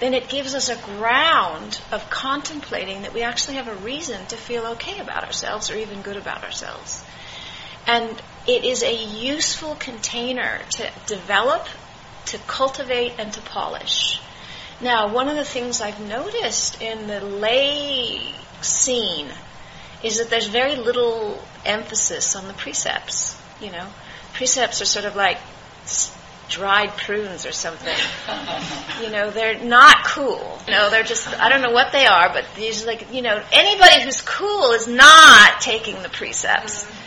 then 0.01 0.15
it 0.15 0.29
gives 0.29 0.55
us 0.55 0.69
a 0.69 0.77
ground 0.97 1.81
of 1.93 2.11
contemplating 2.11 3.03
that 3.03 3.15
we 3.15 3.23
actually 3.23 3.55
have 3.55 3.69
a 3.69 3.77
reason 3.77 4.27
to 4.27 4.37
feel 4.37 4.67
okay 4.67 4.99
about 4.99 5.23
ourselves 5.23 5.71
or 5.71 5.77
even 5.77 6.03
good 6.03 6.17
about 6.17 6.43
ourselves. 6.43 7.05
And 7.91 8.23
it 8.47 8.65
is 8.65 8.85
a 8.85 8.95
useful 8.95 9.75
container 9.75 10.61
to 10.71 10.89
develop, 11.07 11.67
to 12.27 12.39
cultivate, 12.47 13.15
and 13.19 13.33
to 13.33 13.41
polish. 13.41 14.21
Now, 14.81 15.13
one 15.13 15.29
of 15.29 15.35
the 15.35 15.45
things 15.45 15.81
I've 15.81 15.99
noticed 15.99 16.81
in 16.81 17.09
the 17.09 17.21
lay 17.21 18.33
scene 18.63 19.27
is 20.05 20.19
that 20.19 20.31
there's 20.31 20.47
very 20.47 20.77
little 20.77 21.43
emphasis 21.67 22.37
on 22.37 22.47
the 22.47 22.55
precepts. 22.55 23.37
You 23.61 23.73
know, 23.73 23.89
precepts 24.35 24.81
are 24.81 24.87
sort 24.87 25.05
of 25.05 25.17
like 25.17 25.39
dried 26.49 26.97
prunes 26.97 27.45
or 27.45 27.53
something. 27.53 27.99
you 29.03 29.11
know, 29.11 29.33
they're 29.33 29.59
not 29.65 30.05
cool. 30.05 30.61
You 30.67 30.75
know, 30.75 30.91
they're 30.91 31.03
just 31.03 31.27
I 31.41 31.49
don't 31.49 31.61
know 31.61 31.73
what 31.73 31.91
they 31.91 32.07
are, 32.07 32.29
but 32.33 32.45
these 32.55 32.87
like 32.87 33.13
you 33.13 33.23
know 33.23 33.43
anybody 33.53 34.05
who's 34.05 34.21
cool 34.21 34.71
is 34.75 34.87
not 34.87 35.61
taking 35.61 36.01
the 36.03 36.09
precepts. 36.09 36.85
Mm-hmm. 36.85 37.00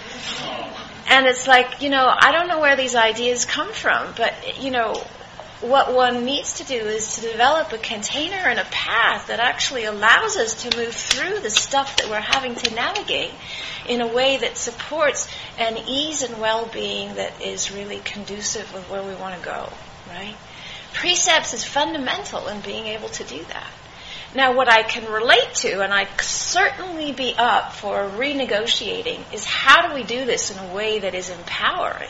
And 1.08 1.28
it's 1.28 1.48
like, 1.48 1.82
you 1.82 1.90
know, 1.90 2.06
I 2.08 2.32
don't 2.32 2.48
know 2.48 2.60
where 2.60 2.76
these 2.76 2.96
ideas 2.96 3.46
come 3.46 3.72
from, 3.72 4.14
but, 4.16 4.62
you 4.62 4.72
know, 4.72 5.04
what 5.64 5.94
one 5.94 6.26
needs 6.26 6.56
to 6.56 6.64
do 6.66 6.76
is 6.76 7.16
to 7.16 7.22
develop 7.22 7.72
a 7.72 7.78
container 7.78 8.36
and 8.36 8.60
a 8.60 8.66
path 8.66 9.28
that 9.28 9.40
actually 9.40 9.86
allows 9.86 10.36
us 10.36 10.64
to 10.64 10.78
move 10.78 10.94
through 10.94 11.40
the 11.40 11.50
stuff 11.50 11.98
that 11.98 12.10
we're 12.10 12.20
having 12.20 12.56
to 12.56 12.76
navigate 12.76 13.32
in 13.88 14.02
a 14.02 14.08
way 14.08 14.38
that 14.38 14.58
supports 14.58 15.28
an 15.58 15.78
ease 15.88 16.22
and 16.22 16.40
well-being 16.40 17.16
that 17.16 17.42
is 17.42 17.72
really 17.72 18.00
conducive 18.00 18.74
with 18.74 18.90
where 18.90 19.04
we 19.04 19.16
want 19.16 19.40
to 19.40 19.46
go, 19.46 19.70
right? 20.10 20.36
Precepts 20.94 21.54
is 21.54 21.64
fundamental 21.64 22.48
in 22.48 22.60
being 22.62 22.88
able 22.88 23.10
to 23.10 23.24
do 23.24 23.44
that. 23.46 23.72
Now, 24.36 24.56
what 24.56 24.68
I 24.68 24.82
can 24.82 25.12
relate 25.12 25.54
to, 25.56 25.82
and 25.82 25.94
I'd 25.94 26.20
certainly 26.20 27.12
be 27.12 27.36
up 27.38 27.74
for 27.74 28.10
renegotiating, 28.10 29.32
is 29.32 29.46
how 29.46 29.88
do 29.88 29.94
we 29.94 30.04
do 30.04 30.26
this 30.26 30.50
in 30.50 30.58
a 30.58 30.74
way 30.74 31.00
that 31.00 31.14
is 31.14 31.30
empowering? 31.30 32.10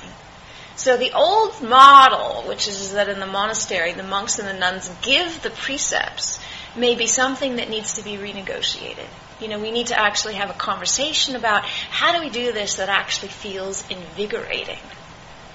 So 0.75 0.96
the 0.98 1.12
old 1.12 1.62
model, 1.62 2.48
which 2.48 2.68
is 2.68 2.94
that 2.94 3.10
in 3.10 3.20
the 3.20 3.27
monastery, 3.27 3.92
the 3.92 4.03
monks 4.03 4.39
and 4.39 4.48
the 4.48 4.53
nuns 4.53 4.89
give 5.01 5.42
the 5.44 5.50
precepts, 5.50 6.39
may 6.75 6.96
be 6.96 7.08
something 7.08 7.58
that 7.58 7.70
needs 7.70 7.96
to 7.96 8.03
be 8.03 8.13
renegotiated. 8.13 9.08
You 9.39 9.50
know, 9.50 9.60
we 9.60 9.72
need 9.72 9.88
to 9.88 10.00
actually 10.00 10.36
have 10.36 10.50
a 10.50 10.53
conversation 10.53 11.36
about 11.36 11.65
how 11.65 12.13
do 12.13 12.24
we 12.24 12.30
do 12.30 12.53
this 12.53 12.75
that 12.75 12.89
actually 12.89 13.30
feels 13.30 13.84
invigorating, 13.89 14.80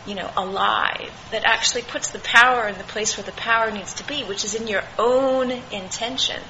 you 0.06 0.14
know, 0.14 0.30
alive, 0.36 1.12
that 1.30 1.44
actually 1.44 1.82
puts 1.82 2.10
the 2.10 2.18
power 2.20 2.66
in 2.68 2.78
the 2.78 2.84
place 2.84 3.16
where 3.16 3.24
the 3.24 3.32
power 3.32 3.70
needs 3.70 3.94
to 3.94 4.06
be, 4.06 4.24
which 4.24 4.44
is 4.44 4.54
in 4.54 4.66
your 4.66 4.82
own 4.98 5.50
intention 5.70 6.40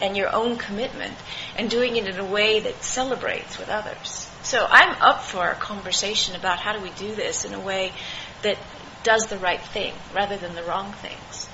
and 0.00 0.16
your 0.16 0.34
own 0.34 0.56
commitment 0.56 1.14
and 1.56 1.70
doing 1.70 1.96
it 1.96 2.06
in 2.06 2.18
a 2.18 2.24
way 2.24 2.60
that 2.60 2.82
celebrates 2.82 3.58
with 3.58 3.68
others. 3.68 4.28
So 4.42 4.66
I'm 4.68 5.00
up 5.00 5.22
for 5.22 5.48
a 5.48 5.54
conversation 5.54 6.34
about 6.34 6.58
how 6.58 6.72
do 6.72 6.82
we 6.82 6.90
do 6.90 7.14
this 7.14 7.44
in 7.44 7.54
a 7.54 7.60
way 7.60 7.92
that 8.42 8.58
does 9.02 9.26
the 9.26 9.38
right 9.38 9.60
thing 9.60 9.94
rather 10.14 10.36
than 10.36 10.54
the 10.54 10.64
wrong 10.64 10.92
things. 10.92 11.48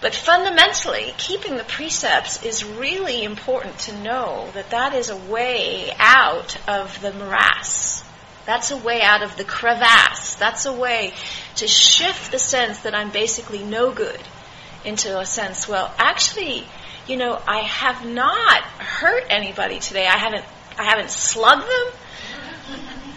But 0.00 0.14
fundamentally, 0.14 1.12
keeping 1.18 1.56
the 1.56 1.64
precepts 1.64 2.44
is 2.44 2.64
really 2.64 3.24
important 3.24 3.78
to 3.80 3.98
know 3.98 4.48
that 4.54 4.70
that 4.70 4.94
is 4.94 5.10
a 5.10 5.16
way 5.16 5.90
out 5.98 6.56
of 6.68 7.00
the 7.00 7.12
morass. 7.12 8.04
That's 8.48 8.70
a 8.70 8.78
way 8.78 9.02
out 9.02 9.22
of 9.22 9.36
the 9.36 9.44
crevasse. 9.44 10.36
That's 10.36 10.64
a 10.64 10.72
way 10.72 11.12
to 11.56 11.68
shift 11.68 12.32
the 12.32 12.38
sense 12.38 12.78
that 12.78 12.94
I'm 12.94 13.10
basically 13.10 13.62
no 13.62 13.92
good 13.92 14.18
into 14.86 15.20
a 15.20 15.26
sense, 15.26 15.68
well, 15.68 15.94
actually, 15.98 16.64
you 17.06 17.18
know, 17.18 17.38
I 17.46 17.58
have 17.58 18.06
not 18.06 18.62
hurt 18.62 19.24
anybody 19.28 19.80
today. 19.80 20.06
I 20.06 20.16
haven't, 20.16 20.46
I 20.78 20.84
haven't 20.84 21.10
slugged 21.10 21.68
them. 21.68 21.92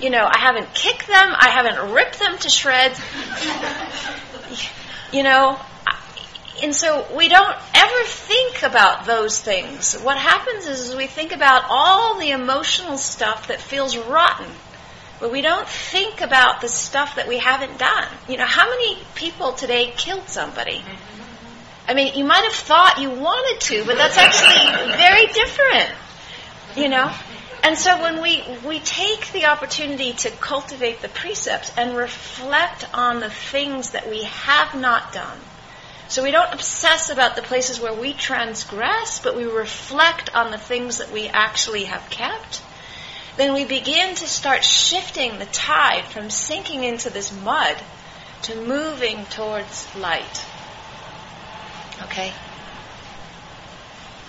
You 0.01 0.09
know, 0.09 0.27
I 0.29 0.37
haven't 0.37 0.73
kicked 0.73 1.07
them. 1.07 1.33
I 1.33 1.47
haven't 1.47 1.93
ripped 1.93 2.19
them 2.19 2.37
to 2.37 2.49
shreds. 2.49 2.99
you 5.13 5.23
know, 5.23 5.57
and 6.61 6.75
so 6.75 7.07
we 7.15 7.29
don't 7.29 7.57
ever 7.73 8.03
think 8.03 8.63
about 8.63 9.05
those 9.05 9.39
things. 9.39 9.93
What 10.01 10.17
happens 10.17 10.67
is, 10.67 10.89
is 10.89 10.95
we 10.97 11.07
think 11.07 11.31
about 11.31 11.63
all 11.69 12.19
the 12.19 12.31
emotional 12.31 12.97
stuff 12.97 13.47
that 13.47 13.61
feels 13.61 13.95
rotten. 13.95 14.51
But 15.21 15.31
we 15.31 15.41
don't 15.41 15.69
think 15.69 16.19
about 16.21 16.61
the 16.61 16.67
stuff 16.67 17.15
that 17.15 17.27
we 17.27 17.37
haven't 17.37 17.77
done. 17.77 18.07
You 18.27 18.37
know, 18.37 18.45
how 18.45 18.67
many 18.67 18.97
people 19.13 19.53
today 19.53 19.93
killed 19.95 20.27
somebody? 20.27 20.83
I 21.87 21.93
mean, 21.93 22.15
you 22.15 22.25
might 22.25 22.43
have 22.43 22.53
thought 22.53 22.99
you 22.99 23.11
wanted 23.11 23.61
to, 23.61 23.85
but 23.85 23.97
that's 23.97 24.17
actually 24.17 24.97
very 24.97 25.27
different, 25.27 25.91
you 26.75 26.89
know? 26.89 27.13
And 27.63 27.77
so 27.77 28.01
when 28.01 28.21
we, 28.23 28.43
we 28.65 28.79
take 28.79 29.31
the 29.31 29.45
opportunity 29.45 30.13
to 30.13 30.31
cultivate 30.31 31.03
the 31.03 31.09
precepts 31.09 31.71
and 31.77 31.95
reflect 31.95 32.87
on 32.91 33.19
the 33.19 33.29
things 33.29 33.91
that 33.91 34.09
we 34.09 34.23
have 34.23 34.73
not 34.73 35.13
done, 35.13 35.37
so 36.07 36.23
we 36.23 36.31
don't 36.31 36.51
obsess 36.51 37.11
about 37.11 37.35
the 37.35 37.43
places 37.43 37.79
where 37.79 37.93
we 37.93 38.13
transgress, 38.13 39.19
but 39.19 39.35
we 39.35 39.45
reflect 39.45 40.33
on 40.35 40.49
the 40.49 40.57
things 40.57 40.97
that 40.97 41.11
we 41.11 41.27
actually 41.27 41.85
have 41.85 42.09
kept, 42.09 42.63
then 43.37 43.53
we 43.53 43.65
begin 43.65 44.15
to 44.15 44.27
start 44.27 44.63
shifting 44.63 45.39
the 45.39 45.45
tide 45.45 46.05
from 46.05 46.29
sinking 46.29 46.83
into 46.83 47.09
this 47.09 47.31
mud 47.31 47.77
to 48.43 48.55
moving 48.55 49.25
towards 49.25 49.93
light. 49.95 50.45
Okay? 52.03 52.33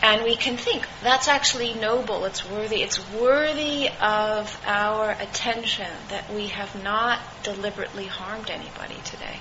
And 0.02 0.24
we 0.24 0.34
can 0.34 0.56
think, 0.56 0.86
that's 1.02 1.28
actually 1.28 1.74
noble, 1.74 2.24
it's 2.24 2.48
worthy, 2.48 2.82
it's 2.82 2.98
worthy 3.12 3.88
of 4.00 4.60
our 4.66 5.12
attention 5.12 5.86
that 6.08 6.32
we 6.32 6.48
have 6.48 6.82
not 6.82 7.20
deliberately 7.44 8.06
harmed 8.06 8.50
anybody 8.50 8.96
today. 9.04 9.38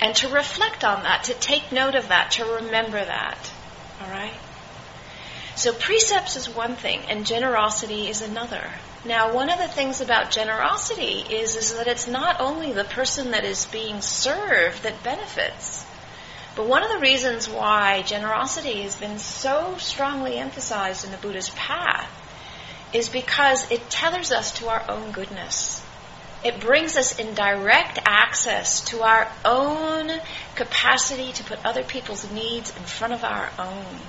And 0.00 0.16
to 0.16 0.28
reflect 0.28 0.82
on 0.82 1.02
that, 1.02 1.24
to 1.24 1.34
take 1.34 1.72
note 1.72 1.94
of 1.94 2.08
that, 2.08 2.32
to 2.32 2.44
remember 2.44 3.04
that. 3.04 3.52
All 4.00 4.10
right? 4.10 4.32
So 5.54 5.72
precepts 5.72 6.36
is 6.36 6.48
one 6.48 6.76
thing, 6.76 7.02
and 7.08 7.26
generosity 7.26 8.08
is 8.08 8.22
another. 8.22 8.70
Now, 9.04 9.34
one 9.34 9.50
of 9.50 9.58
the 9.58 9.68
things 9.68 10.00
about 10.00 10.30
generosity 10.30 11.20
is, 11.28 11.56
is 11.56 11.74
that 11.74 11.88
it's 11.88 12.06
not 12.06 12.40
only 12.40 12.72
the 12.72 12.84
person 12.84 13.32
that 13.32 13.44
is 13.44 13.66
being 13.66 14.00
served 14.00 14.82
that 14.82 15.02
benefits. 15.02 15.84
But 16.54 16.66
one 16.66 16.82
of 16.82 16.90
the 16.90 17.00
reasons 17.00 17.48
why 17.48 18.02
generosity 18.02 18.82
has 18.82 18.94
been 18.94 19.18
so 19.18 19.76
strongly 19.78 20.36
emphasized 20.36 21.04
in 21.04 21.10
the 21.10 21.16
Buddha's 21.16 21.50
path 21.50 22.10
is 22.92 23.08
because 23.08 23.70
it 23.70 23.90
tethers 23.90 24.32
us 24.32 24.52
to 24.58 24.68
our 24.68 24.84
own 24.88 25.12
goodness. 25.12 25.82
It 26.44 26.60
brings 26.60 26.96
us 26.96 27.18
in 27.18 27.34
direct 27.34 27.98
access 28.04 28.80
to 28.86 29.02
our 29.02 29.30
own 29.44 30.10
capacity 30.54 31.32
to 31.32 31.44
put 31.44 31.64
other 31.64 31.84
people's 31.84 32.30
needs 32.30 32.76
in 32.76 32.82
front 32.82 33.14
of 33.14 33.24
our 33.24 33.50
own. 33.58 34.00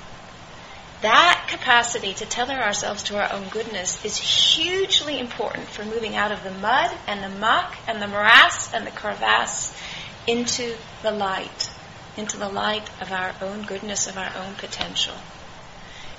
That 1.04 1.48
capacity 1.50 2.14
to 2.14 2.26
tether 2.26 2.54
ourselves 2.54 3.04
to 3.04 3.18
our 3.18 3.34
own 3.34 3.50
goodness 3.50 4.06
is 4.06 4.16
hugely 4.18 5.20
important 5.20 5.68
for 5.68 5.84
moving 5.84 6.16
out 6.16 6.32
of 6.32 6.46
the 6.46 6.52
mud 6.52 6.92
and 7.08 7.22
the 7.22 7.40
muck 7.40 7.76
and 7.90 8.02
the 8.02 8.08
morass 8.08 8.74
and 8.74 8.88
the 8.88 8.92
crevasse 8.92 9.78
into 10.28 10.78
the 11.02 11.12
light, 11.12 11.70
into 12.16 12.38
the 12.38 12.48
light 12.48 12.90
of 13.02 13.12
our 13.12 13.36
own 13.42 13.64
goodness, 13.64 14.08
of 14.08 14.18
our 14.18 14.32
own 14.38 14.56
potential. 14.56 15.16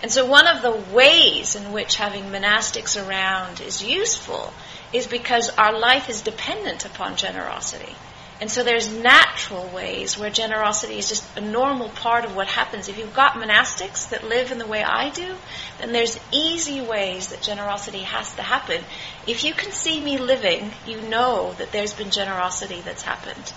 And 0.02 0.12
so 0.12 0.26
one 0.26 0.46
of 0.46 0.60
the 0.60 0.94
ways 0.94 1.56
in 1.56 1.72
which 1.72 1.94
having 1.96 2.24
monastics 2.24 3.02
around 3.02 3.62
is 3.62 3.82
useful 3.82 4.52
is 4.92 5.06
because 5.06 5.48
our 5.56 5.78
life 5.78 6.10
is 6.10 6.20
dependent 6.20 6.84
upon 6.84 7.16
generosity. 7.16 7.96
And 8.40 8.50
so 8.50 8.64
there's 8.64 8.92
natural 8.92 9.68
ways 9.68 10.18
where 10.18 10.28
generosity 10.28 10.98
is 10.98 11.08
just 11.08 11.38
a 11.38 11.40
normal 11.40 11.88
part 11.90 12.24
of 12.24 12.34
what 12.34 12.48
happens. 12.48 12.88
If 12.88 12.98
you've 12.98 13.14
got 13.14 13.34
monastics 13.34 14.10
that 14.10 14.24
live 14.24 14.50
in 14.50 14.58
the 14.58 14.66
way 14.66 14.82
I 14.82 15.10
do, 15.10 15.36
then 15.78 15.92
there's 15.92 16.18
easy 16.32 16.80
ways 16.80 17.28
that 17.28 17.42
generosity 17.42 18.00
has 18.00 18.34
to 18.34 18.42
happen. 18.42 18.82
If 19.26 19.44
you 19.44 19.54
can 19.54 19.70
see 19.70 20.00
me 20.00 20.18
living, 20.18 20.72
you 20.86 21.00
know 21.00 21.54
that 21.58 21.70
there's 21.70 21.94
been 21.94 22.10
generosity 22.10 22.80
that's 22.84 23.02
happened. 23.02 23.52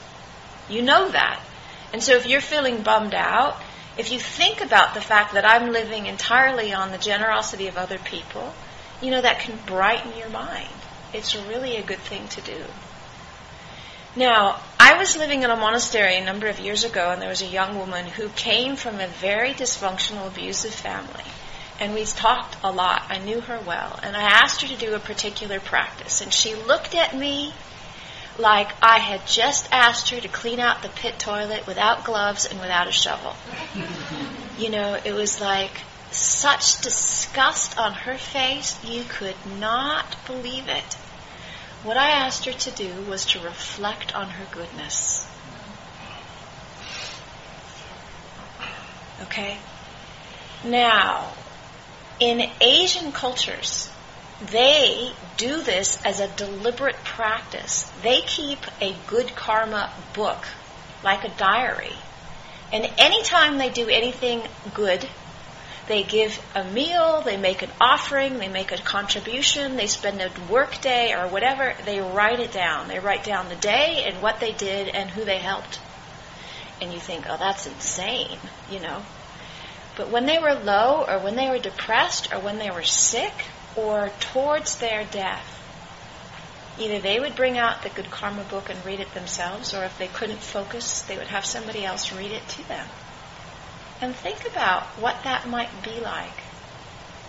You 0.70 0.84
know 0.84 1.10
that. 1.10 1.42
And 1.92 2.04
so 2.04 2.16
if 2.16 2.28
you're 2.28 2.42
feeling 2.42 2.84
bummed 2.84 3.16
out, 3.16 3.58
if 3.98 4.12
you 4.12 4.20
think 4.20 4.62
about 4.62 4.94
the 4.94 5.02
fact 5.02 5.34
that 5.34 5.46
I'm 5.46 5.72
living 5.72 6.06
entirely 6.06 6.72
on 6.72 6.92
the 6.92 7.00
generosity 7.00 7.68
of 7.68 7.78
other 7.78 7.98
people, 7.98 8.54
you 9.02 9.10
know, 9.10 9.22
that 9.22 9.40
can 9.40 9.58
brighten 9.66 10.18
your 10.18 10.30
mind. 10.30 10.70
It's 11.14 11.36
really 11.36 11.78
a 11.78 11.84
good 11.84 12.00
thing 12.00 12.28
to 12.30 12.42
do. 12.42 12.64
Now, 14.18 14.60
I 14.80 14.98
was 14.98 15.16
living 15.16 15.44
in 15.44 15.52
a 15.52 15.56
monastery 15.56 16.18
a 16.18 16.26
number 16.26 16.48
of 16.48 16.60
years 16.60 16.84
ago, 16.84 17.12
and 17.12 17.22
there 17.22 17.30
was 17.30 17.44
a 17.44 17.46
young 17.46 17.78
woman 17.78 18.08
who 18.08 18.30
came 18.30 18.76
from 18.76 19.00
a 19.00 19.06
very 19.06 19.54
dysfunctional, 19.54 20.26
abusive 20.26 20.74
family. 20.74 21.24
And 21.80 21.94
we 21.94 22.04
talked 22.04 22.58
a 22.64 22.72
lot. 22.72 23.04
I 23.10 23.20
knew 23.20 23.42
her 23.42 23.60
well. 23.60 24.00
And 24.02 24.18
I 24.18 24.24
asked 24.24 24.64
her 24.64 24.68
to 24.70 24.76
do 24.76 24.96
a 24.96 25.00
particular 25.00 25.60
practice. 25.60 26.22
And 26.22 26.34
she 26.34 26.56
looked 26.56 26.96
at 26.96 27.16
me 27.16 27.54
like 28.40 28.70
I 28.82 28.98
had 28.98 29.28
just 29.28 29.72
asked 29.72 30.10
her 30.10 30.20
to 30.20 30.28
clean 30.28 30.60
out 30.60 30.82
the 30.82 30.90
pit 30.90 31.20
toilet 31.20 31.68
without 31.68 32.04
gloves 32.04 32.48
and 32.48 32.60
without 32.60 32.88
a 32.88 32.92
shovel. 32.92 33.36
You 34.58 34.72
know, 34.72 35.00
it 35.06 35.14
was 35.14 35.40
like 35.40 35.70
such 36.10 36.82
disgust 36.82 37.78
on 37.78 37.94
her 37.94 38.18
face, 38.18 38.84
you 38.84 39.04
could 39.04 39.36
not 39.60 40.16
believe 40.26 40.68
it. 40.68 40.98
What 41.84 41.98
I 41.98 42.10
asked 42.10 42.46
her 42.46 42.54
to 42.54 42.72
do 42.72 43.02
was 43.04 43.26
to 43.26 43.40
reflect 43.40 44.16
on 44.16 44.30
her 44.30 44.46
goodness. 44.52 45.28
Okay? 49.22 49.58
Now, 50.64 51.34
in 52.20 52.50
Asian 52.60 53.12
cultures, 53.12 53.90
they 54.42 55.14
do 55.38 55.62
this 55.62 56.04
as 56.04 56.20
a 56.20 56.28
deliberate 56.28 57.04
practice. 57.04 57.84
They 58.02 58.22
keep 58.22 58.60
a 58.82 58.96
good 59.08 59.36
karma 59.36 59.92
book, 60.14 60.46
like 61.04 61.24
a 61.24 61.30
diary. 61.30 61.96
And 62.72 62.92
anytime 62.98 63.58
they 63.58 63.70
do 63.70 63.88
anything 63.88 64.42
good, 64.74 65.08
they 65.88 66.04
give 66.04 66.40
a 66.54 66.66
meal, 66.66 67.22
they 67.22 67.38
make 67.38 67.62
an 67.62 67.70
offering, 67.80 68.38
they 68.40 68.50
make 68.50 68.72
a 68.72 68.78
contribution, 68.78 69.78
they 69.78 69.88
spend 69.88 70.22
a 70.22 70.32
work 70.52 70.82
day 70.82 71.14
or 71.14 71.28
whatever, 71.28 71.74
they 71.86 72.02
write 72.02 72.40
it 72.40 72.52
down. 72.52 72.88
They 72.88 73.00
write 73.00 73.24
down 73.24 73.50
the 73.50 73.56
day 73.56 74.04
and 74.06 74.22
what 74.22 74.40
they 74.40 74.52
did 74.52 74.90
and 74.90 75.10
who 75.10 75.24
they 75.24 75.40
helped. 75.40 75.80
And 76.82 76.94
you 76.94 77.00
think, 77.00 77.26
oh, 77.30 77.38
that's 77.38 77.68
insane, 77.68 78.38
you 78.70 78.80
know. 78.80 79.02
But 79.96 80.10
when 80.10 80.26
they 80.26 80.40
were 80.40 80.54
low 80.54 81.06
or 81.08 81.20
when 81.20 81.36
they 81.36 81.50
were 81.50 81.58
depressed 81.58 82.34
or 82.34 82.40
when 82.40 82.60
they 82.60 82.70
were 82.70 82.84
sick 82.84 83.34
or 83.78 84.12
towards 84.20 84.78
their 84.78 85.06
death. 85.06 85.54
Either 86.80 87.00
they 87.00 87.20
would 87.20 87.36
bring 87.36 87.58
out 87.58 87.82
the 87.82 87.90
good 87.90 88.12
karma 88.12 88.44
book 88.44 88.70
and 88.70 88.86
read 88.86 89.00
it 89.00 89.12
themselves, 89.14 89.74
or 89.74 89.84
if 89.84 89.98
they 89.98 90.08
couldn't 90.08 90.40
focus, 90.40 91.02
they 91.04 91.18
would 91.18 91.28
have 91.28 91.46
somebody 91.46 91.86
else 91.86 92.12
read 92.14 92.32
it 92.32 92.48
to 92.48 92.68
them. 92.68 92.88
And 94.00 94.16
think 94.16 94.46
about 94.46 94.84
what 95.00 95.24
that 95.24 95.48
might 95.48 95.84
be 95.84 96.00
like 96.00 96.44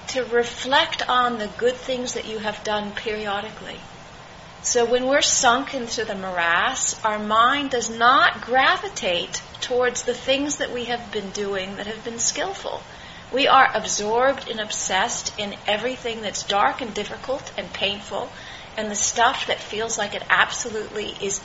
to 0.09 0.25
reflect 0.25 1.07
on 1.09 1.39
the 1.39 1.51
good 1.59 1.77
things 1.77 2.15
that 2.15 2.27
you 2.27 2.39
have 2.39 2.65
done 2.65 2.93
periodically. 2.93 3.79
So 4.63 4.85
when 4.85 5.07
we're 5.07 5.23
sunk 5.23 5.75
into 5.75 6.05
the 6.05 6.15
morass, 6.15 7.03
our 7.05 7.19
mind 7.19 7.71
does 7.71 7.91
not 7.91 8.41
gravitate 8.41 9.41
towards 9.61 10.03
the 10.03 10.15
things 10.15 10.57
that 10.57 10.73
we 10.73 10.87
have 10.87 11.13
been 11.13 11.31
doing 11.31 11.77
that 11.77 11.87
have 11.87 12.05
been 12.05 12.19
skillful. 12.19 12.83
We 13.33 13.47
are 13.47 13.71
absorbed 13.75 14.49
and 14.49 14.59
obsessed 14.59 15.39
in 15.39 15.55
everything 15.67 16.23
that's 16.23 16.43
dark 16.43 16.81
and 16.81 16.95
difficult 16.95 17.53
and 17.57 17.73
painful, 17.73 18.31
and 18.77 18.91
the 18.91 18.97
stuff 18.97 19.47
that 19.47 19.61
feels 19.61 19.99
like 19.99 20.15
it 20.15 20.25
absolutely 20.31 21.15
is 21.21 21.41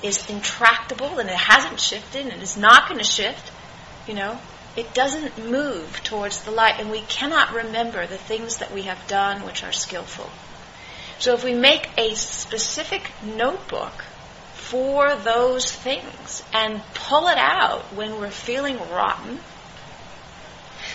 is 0.00 0.30
intractable 0.30 1.18
and 1.18 1.28
it 1.28 1.36
hasn't 1.36 1.80
shifted 1.80 2.26
and 2.26 2.40
is 2.40 2.56
not 2.56 2.88
going 2.88 2.98
to 2.98 3.04
shift. 3.04 3.50
You 4.08 4.14
know, 4.14 4.40
it 4.74 4.94
doesn't 4.94 5.38
move 5.38 6.00
towards 6.02 6.42
the 6.42 6.50
light, 6.50 6.80
and 6.80 6.90
we 6.90 7.02
cannot 7.02 7.54
remember 7.54 8.06
the 8.06 8.18
things 8.18 8.56
that 8.56 8.72
we 8.72 8.82
have 8.82 9.06
done 9.06 9.44
which 9.44 9.62
are 9.62 9.72
skillful. 9.72 10.30
So 11.18 11.34
if 11.34 11.44
we 11.44 11.54
make 11.54 11.90
a 11.98 12.14
specific 12.14 13.10
notebook 13.22 14.04
for 14.54 15.14
those 15.14 15.70
things 15.70 16.42
and 16.52 16.80
pull 16.94 17.28
it 17.28 17.38
out 17.38 17.82
when 17.94 18.18
we're 18.18 18.30
feeling 18.30 18.78
rotten 18.90 19.40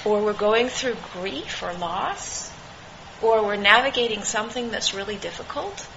or 0.06 0.24
we're 0.24 0.34
going 0.34 0.68
through 0.68 0.96
grief 1.14 1.64
or 1.64 1.74
loss, 1.74 2.52
or 3.22 3.46
we're 3.46 3.56
navigating 3.56 4.24
something 4.24 4.70
that's 4.70 4.94
really 4.94 5.16
difficult, 5.16 5.88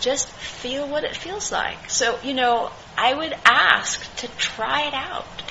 just 0.00 0.28
feel 0.28 0.88
what 0.88 1.04
it 1.04 1.16
feels 1.16 1.52
like. 1.52 1.90
So, 1.90 2.18
you 2.22 2.34
know, 2.34 2.70
I 2.96 3.14
would 3.14 3.34
ask 3.44 4.16
to 4.16 4.28
try 4.36 4.88
it 4.88 4.94
out, 4.94 5.43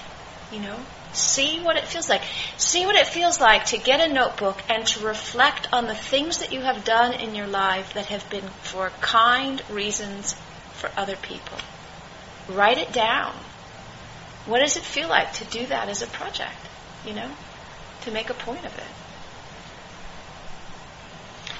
you 0.53 0.59
know, 0.59 0.77
see 1.13 1.59
what 1.61 1.77
it 1.77 1.85
feels 1.85 2.07
like. 2.07 2.21
See 2.57 2.85
what 2.85 2.95
it 2.95 3.07
feels 3.07 3.41
like 3.41 3.65
to 3.67 3.77
get 3.77 3.99
a 3.99 4.13
notebook 4.13 4.61
and 4.69 4.85
to 4.87 5.05
reflect 5.05 5.67
on 5.73 5.87
the 5.87 5.95
things 5.95 6.37
that 6.39 6.53
you 6.53 6.61
have 6.61 6.85
done 6.85 7.13
in 7.13 7.35
your 7.35 7.47
life 7.47 7.93
that 7.93 8.05
have 8.07 8.29
been 8.29 8.47
for 8.61 8.91
kind 9.01 9.61
reasons 9.69 10.35
for 10.73 10.91
other 10.95 11.15
people. 11.15 11.57
Write 12.49 12.77
it 12.77 12.93
down. 12.93 13.33
What 14.45 14.59
does 14.59 14.77
it 14.77 14.83
feel 14.83 15.07
like 15.07 15.33
to 15.33 15.45
do 15.45 15.65
that 15.67 15.89
as 15.89 16.01
a 16.01 16.07
project, 16.07 16.59
you 17.05 17.13
know? 17.13 17.31
to 18.03 18.11
make 18.11 18.29
a 18.29 18.33
point 18.33 18.65
of 18.65 18.77
it. 18.77 18.83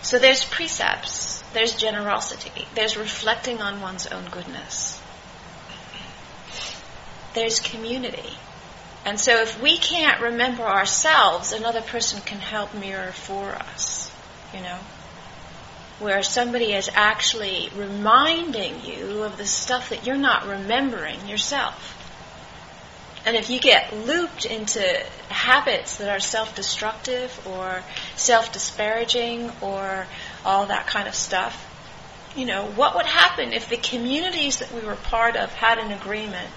So 0.01 0.19
there's 0.19 0.43
precepts, 0.43 1.41
there's 1.53 1.75
generosity, 1.75 2.67
there's 2.75 2.97
reflecting 2.97 3.61
on 3.61 3.79
one's 3.79 4.05
own 4.07 4.25
goodness. 4.29 5.01
There's 7.33 7.59
community. 7.59 8.37
And 9.05 9.19
so 9.19 9.41
if 9.41 9.61
we 9.61 9.77
can't 9.77 10.21
remember 10.21 10.63
ourselves, 10.63 11.51
another 11.51 11.81
person 11.81 12.21
can 12.21 12.39
help 12.39 12.73
mirror 12.73 13.11
for 13.11 13.51
us, 13.51 14.11
you 14.53 14.61
know? 14.61 14.79
Where 15.99 16.23
somebody 16.23 16.73
is 16.73 16.89
actually 16.93 17.69
reminding 17.75 18.85
you 18.85 19.23
of 19.23 19.37
the 19.37 19.45
stuff 19.45 19.89
that 19.89 20.05
you're 20.05 20.17
not 20.17 20.47
remembering 20.47 21.27
yourself. 21.27 21.99
And 23.25 23.37
if 23.37 23.49
you 23.49 23.59
get 23.59 23.93
looped 23.93 24.45
into 24.45 24.81
habits 25.29 25.97
that 25.97 26.09
are 26.09 26.19
self 26.19 26.55
destructive 26.55 27.47
or 27.47 27.83
self 28.15 28.51
disparaging 28.51 29.49
or 29.61 30.05
all 30.43 30.65
that 30.65 30.87
kind 30.87 31.07
of 31.07 31.15
stuff, 31.15 31.69
you 32.35 32.45
know, 32.45 32.65
what 32.65 32.95
would 32.95 33.05
happen 33.05 33.53
if 33.53 33.69
the 33.69 33.77
communities 33.77 34.57
that 34.57 34.73
we 34.73 34.81
were 34.81 34.95
part 34.95 35.35
of 35.35 35.53
had 35.53 35.77
an 35.77 35.91
agreement, 35.91 36.49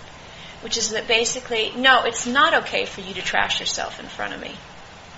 which 0.62 0.76
is 0.76 0.90
that 0.90 1.06
basically, 1.06 1.72
no, 1.76 2.04
it's 2.04 2.26
not 2.26 2.54
okay 2.54 2.84
for 2.86 3.00
you 3.00 3.14
to 3.14 3.22
trash 3.22 3.60
yourself 3.60 4.00
in 4.00 4.06
front 4.06 4.34
of 4.34 4.40
me. 4.40 4.54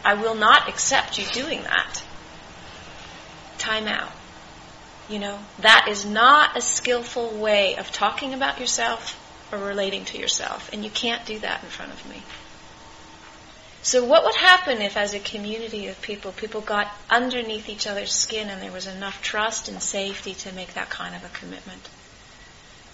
I 0.04 0.14
will 0.14 0.34
not 0.34 0.68
accept 0.68 1.18
you 1.18 1.24
doing 1.32 1.62
that. 1.62 2.02
Time 3.58 3.86
out. 3.86 4.12
You 5.08 5.18
know, 5.18 5.38
that 5.60 5.86
is 5.88 6.04
not 6.04 6.56
a 6.56 6.60
skillful 6.60 7.30
way 7.30 7.76
of 7.76 7.90
talking 7.90 8.34
about 8.34 8.60
yourself 8.60 9.18
or 9.50 9.58
relating 9.58 10.04
to 10.06 10.18
yourself. 10.18 10.70
And 10.72 10.84
you 10.84 10.90
can't 10.90 11.24
do 11.24 11.38
that 11.38 11.62
in 11.62 11.70
front 11.70 11.92
of 11.92 12.08
me. 12.08 12.22
So 13.82 14.04
what 14.04 14.24
would 14.24 14.34
happen 14.34 14.82
if 14.82 14.96
as 14.96 15.14
a 15.14 15.20
community 15.20 15.86
of 15.86 16.02
people, 16.02 16.32
people 16.32 16.60
got 16.60 16.92
underneath 17.08 17.68
each 17.68 17.86
other's 17.86 18.12
skin 18.12 18.50
and 18.50 18.60
there 18.60 18.72
was 18.72 18.86
enough 18.86 19.22
trust 19.22 19.68
and 19.68 19.82
safety 19.82 20.34
to 20.34 20.52
make 20.52 20.74
that 20.74 20.90
kind 20.90 21.14
of 21.14 21.24
a 21.24 21.28
commitment? 21.28 21.88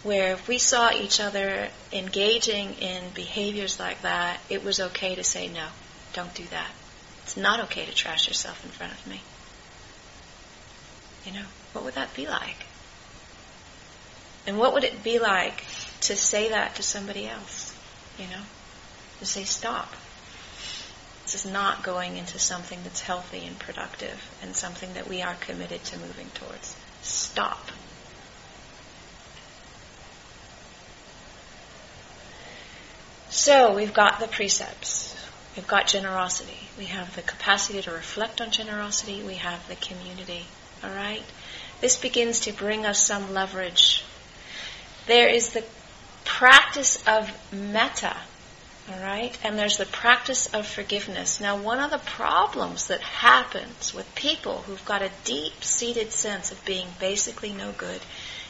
Where 0.04 0.32
if 0.34 0.46
we 0.46 0.58
saw 0.58 0.92
each 0.92 1.18
other 1.18 1.68
engaging 1.92 2.74
in 2.74 3.10
behaviors 3.14 3.80
like 3.80 4.02
that, 4.02 4.38
it 4.48 4.62
was 4.62 4.78
okay 4.78 5.14
to 5.16 5.24
say 5.24 5.48
no, 5.48 5.66
don't 6.12 6.32
do 6.34 6.44
that. 6.44 6.70
It's 7.24 7.36
not 7.36 7.58
okay 7.64 7.86
to 7.86 7.92
trash 7.92 8.28
yourself 8.28 8.62
in 8.64 8.70
front 8.70 8.92
of 8.92 9.06
me. 9.06 9.22
You 11.24 11.32
know, 11.32 11.46
what 11.72 11.84
would 11.84 11.94
that 11.94 12.14
be 12.14 12.26
like? 12.26 12.66
And 14.46 14.58
what 14.58 14.74
would 14.74 14.84
it 14.84 15.02
be 15.02 15.18
like 15.18 15.64
to 16.02 16.16
say 16.16 16.50
that 16.50 16.76
to 16.76 16.82
somebody 16.82 17.26
else? 17.26 17.74
You 18.18 18.26
know? 18.26 18.42
To 19.20 19.26
say, 19.26 19.44
stop. 19.44 19.90
This 21.22 21.34
is 21.34 21.50
not 21.50 21.82
going 21.82 22.18
into 22.18 22.38
something 22.38 22.78
that's 22.84 23.00
healthy 23.00 23.46
and 23.46 23.58
productive 23.58 24.22
and 24.42 24.54
something 24.54 24.92
that 24.92 25.08
we 25.08 25.22
are 25.22 25.34
committed 25.36 25.82
to 25.84 25.98
moving 25.98 26.28
towards. 26.34 26.76
Stop. 27.00 27.70
So 33.34 33.74
we've 33.74 33.92
got 33.92 34.20
the 34.20 34.28
precepts. 34.28 35.12
We've 35.56 35.66
got 35.66 35.88
generosity. 35.88 36.68
We 36.78 36.84
have 36.84 37.16
the 37.16 37.22
capacity 37.22 37.82
to 37.82 37.90
reflect 37.90 38.40
on 38.40 38.52
generosity. 38.52 39.24
We 39.24 39.34
have 39.34 39.66
the 39.66 39.74
community. 39.74 40.44
All 40.84 40.90
right? 40.90 41.24
This 41.80 41.96
begins 41.96 42.38
to 42.40 42.52
bring 42.52 42.86
us 42.86 43.04
some 43.04 43.34
leverage. 43.34 44.04
There 45.08 45.28
is 45.28 45.52
the 45.52 45.64
practice 46.24 47.02
of 47.08 47.28
metta. 47.52 48.16
All 48.92 49.00
right? 49.00 49.36
And 49.42 49.58
there's 49.58 49.78
the 49.78 49.86
practice 49.86 50.46
of 50.54 50.64
forgiveness. 50.64 51.40
Now, 51.40 51.56
one 51.56 51.80
of 51.80 51.90
the 51.90 51.98
problems 51.98 52.86
that 52.86 53.00
happens 53.00 53.92
with 53.92 54.14
people 54.14 54.58
who've 54.58 54.84
got 54.84 55.02
a 55.02 55.10
deep 55.24 55.64
seated 55.64 56.12
sense 56.12 56.52
of 56.52 56.64
being 56.64 56.86
basically 57.00 57.52
no 57.52 57.72
good 57.72 58.00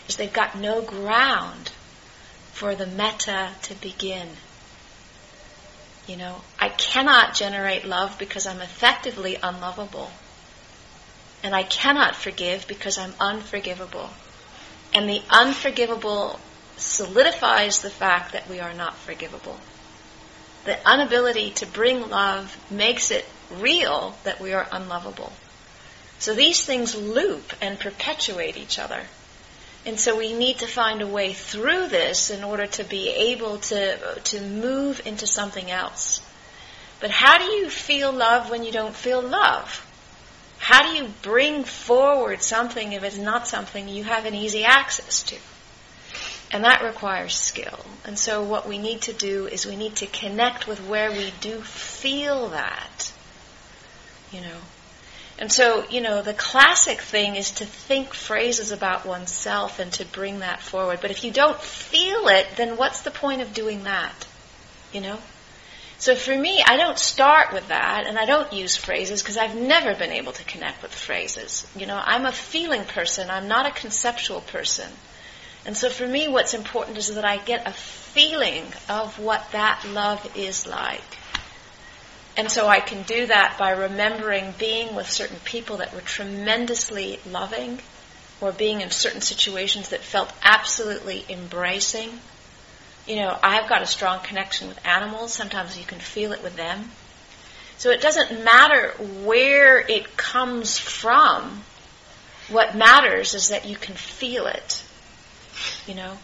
is 0.09 0.17
they've 0.17 0.31
got 0.31 0.59
no 0.59 0.83
ground 0.83 1.71
for 2.53 2.75
the 2.75 2.87
metta 2.87 3.49
to 3.63 3.75
begin. 3.77 4.29
You 6.07 6.17
know, 6.17 6.43
I 6.59 6.69
cannot 6.69 7.35
generate 7.35 7.85
love 7.87 8.19
because 8.19 8.47
I'm 8.47 8.61
effectively 8.61 9.39
unlovable. 9.43 10.11
And 11.43 11.55
I 11.55 11.63
cannot 11.63 12.17
forgive 12.17 12.67
because 12.69 12.99
I'm 12.99 13.15
unforgivable. 13.21 14.11
And 14.93 15.09
the 15.09 15.23
unforgivable 15.31 16.39
solidifies 16.77 17.83
the 17.83 17.91
fact 17.91 18.33
that 18.33 18.49
we 18.49 18.61
are 18.61 18.75
not 18.75 18.97
forgivable. 18.97 19.59
The 20.65 20.79
inability 20.91 21.51
to 21.53 21.67
bring 21.67 22.09
love 22.09 22.57
makes 22.71 23.11
it 23.11 23.27
real 23.51 24.17
that 24.25 24.41
we 24.41 24.53
are 24.53 24.67
unlovable. 24.73 25.33
So 26.19 26.35
these 26.35 26.65
things 26.65 26.95
loop 26.95 27.53
and 27.61 27.79
perpetuate 27.79 28.57
each 28.57 28.79
other. 28.79 29.03
And 29.87 30.01
so 30.01 30.17
we 30.17 30.33
need 30.33 30.59
to 30.61 30.67
find 30.67 31.03
a 31.03 31.07
way 31.07 31.35
through 31.35 31.89
this 31.89 32.31
in 32.31 32.43
order 32.43 32.67
to 32.67 32.85
be 32.85 33.09
able 33.11 33.59
to, 33.59 33.99
to 34.25 34.41
move 34.41 35.07
into 35.07 35.27
something 35.27 35.71
else. 35.71 36.23
But 37.01 37.11
how 37.11 37.37
do 37.37 37.45
you 37.45 37.69
feel 37.69 38.11
love 38.11 38.51
when 38.51 38.65
you 38.65 38.73
don't 38.73 38.95
feel 38.95 39.21
love? 39.21 39.87
How 40.59 40.83
do 40.83 40.97
you 40.97 41.13
bring 41.21 41.65
forward 41.65 42.41
something 42.41 42.93
if 42.93 43.05
it's 43.05 43.19
not 43.19 43.47
something 43.47 43.87
you 43.87 44.05
have 44.05 44.25
an 44.25 44.35
easy 44.35 44.65
access 44.65 45.23
to? 45.25 45.37
And 46.51 46.65
that 46.65 46.83
requires 46.83 47.35
skill. 47.35 47.85
And 48.07 48.19
so 48.19 48.43
what 48.43 48.67
we 48.67 48.79
need 48.79 49.03
to 49.03 49.13
do 49.13 49.47
is 49.47 49.67
we 49.67 49.77
need 49.77 49.97
to 49.97 50.07
connect 50.07 50.67
with 50.67 50.79
where 50.89 51.11
we 51.11 51.35
do 51.41 51.61
feel 51.61 52.49
that. 52.51 53.13
You 54.33 54.41
know, 54.41 54.57
and 55.39 55.51
so, 55.51 55.85
you 55.89 56.01
know, 56.01 56.23
the 56.23 56.35
classic 56.35 57.01
thing 57.01 57.35
is 57.35 57.51
to 57.53 57.67
think 57.67 58.15
phrases 58.15 58.71
about 58.71 59.05
oneself 59.05 59.81
and 59.81 59.93
to 59.95 60.05
bring 60.05 60.41
that 60.41 60.63
forward. 60.63 61.01
But 61.01 61.11
if 61.11 61.25
you 61.25 61.33
don't 61.33 61.61
feel 61.61 62.29
it, 62.29 62.47
then 62.57 62.77
what's 62.77 63.03
the 63.03 63.11
point 63.11 63.41
of 63.41 63.53
doing 63.53 63.85
that? 63.85 64.27
You 64.93 65.01
know? 65.01 65.19
So 65.99 66.15
for 66.15 66.37
me, 66.37 66.63
I 66.65 66.77
don't 66.77 66.99
start 66.99 67.53
with 67.53 67.69
that 67.69 68.05
and 68.07 68.19
I 68.19 68.27
don't 68.27 68.53
use 68.53 68.77
phrases 68.77 69.23
because 69.23 69.37
I've 69.37 69.57
never 69.57 69.95
been 69.95 70.13
able 70.13 70.33
to 70.33 70.45
connect 70.45 70.83
with 70.83 70.95
phrases. 70.95 71.67
You 71.75 71.87
know, 71.87 72.01
I'm 72.03 72.27
a 72.27 72.33
feeling 72.33 72.85
person, 72.85 73.31
I'm 73.31 73.49
not 73.49 73.67
a 73.67 73.71
conceptual 73.71 74.41
person. 74.41 74.91
And 75.67 75.77
so 75.77 75.89
for 75.89 76.07
me, 76.07 76.29
what's 76.29 76.55
important 76.55 76.99
is 76.99 77.15
that 77.15 77.25
I 77.25 77.39
get 77.39 77.67
a 77.67 77.73
feeling 77.73 78.65
of 78.89 79.19
what 79.19 79.51
that 79.53 79.85
love 79.89 80.37
is 80.37 80.67
like. 80.67 81.19
And 82.37 82.51
so 82.51 82.67
I 82.67 82.81
can 82.81 83.03
do 83.03 83.27
that 83.27 83.57
by 83.59 83.71
remembering 83.71 84.55
being 84.59 84.95
with 84.95 85.09
certain 85.09 85.39
people 85.45 85.77
that 85.77 85.95
were 85.95 86.01
tremendously 86.01 87.21
loving 87.31 87.79
or 88.41 88.51
being 88.51 88.81
in 88.81 88.91
certain 88.91 89.21
situations 89.21 89.91
that 89.91 90.01
felt 90.01 90.33
absolutely 90.43 91.25
embracing. 91.29 92.11
You 93.07 93.17
know, 93.17 93.39
I've 93.43 93.69
got 93.69 93.83
a 93.83 93.87
strong 93.87 94.21
connection 94.21 94.69
with 94.69 94.85
animals. 94.85 95.33
Sometimes 95.33 95.79
you 95.79 95.85
can 95.85 96.01
feel 96.01 96.33
it 96.33 96.43
with 96.43 96.57
them. 96.57 96.91
So 97.79 97.91
it 97.91 98.01
doesn't 98.01 98.45
matter 98.45 98.91
where 99.25 99.79
it 99.79 100.17
comes 100.17 100.79
from. 100.79 101.63
What 102.49 102.75
matters 102.75 103.35
is 103.35 103.49
that 103.49 103.67
you 103.67 103.77
can 103.77 103.95
feel 103.95 104.47
it. 104.47 104.83
You 105.87 105.95
know? 105.95 106.19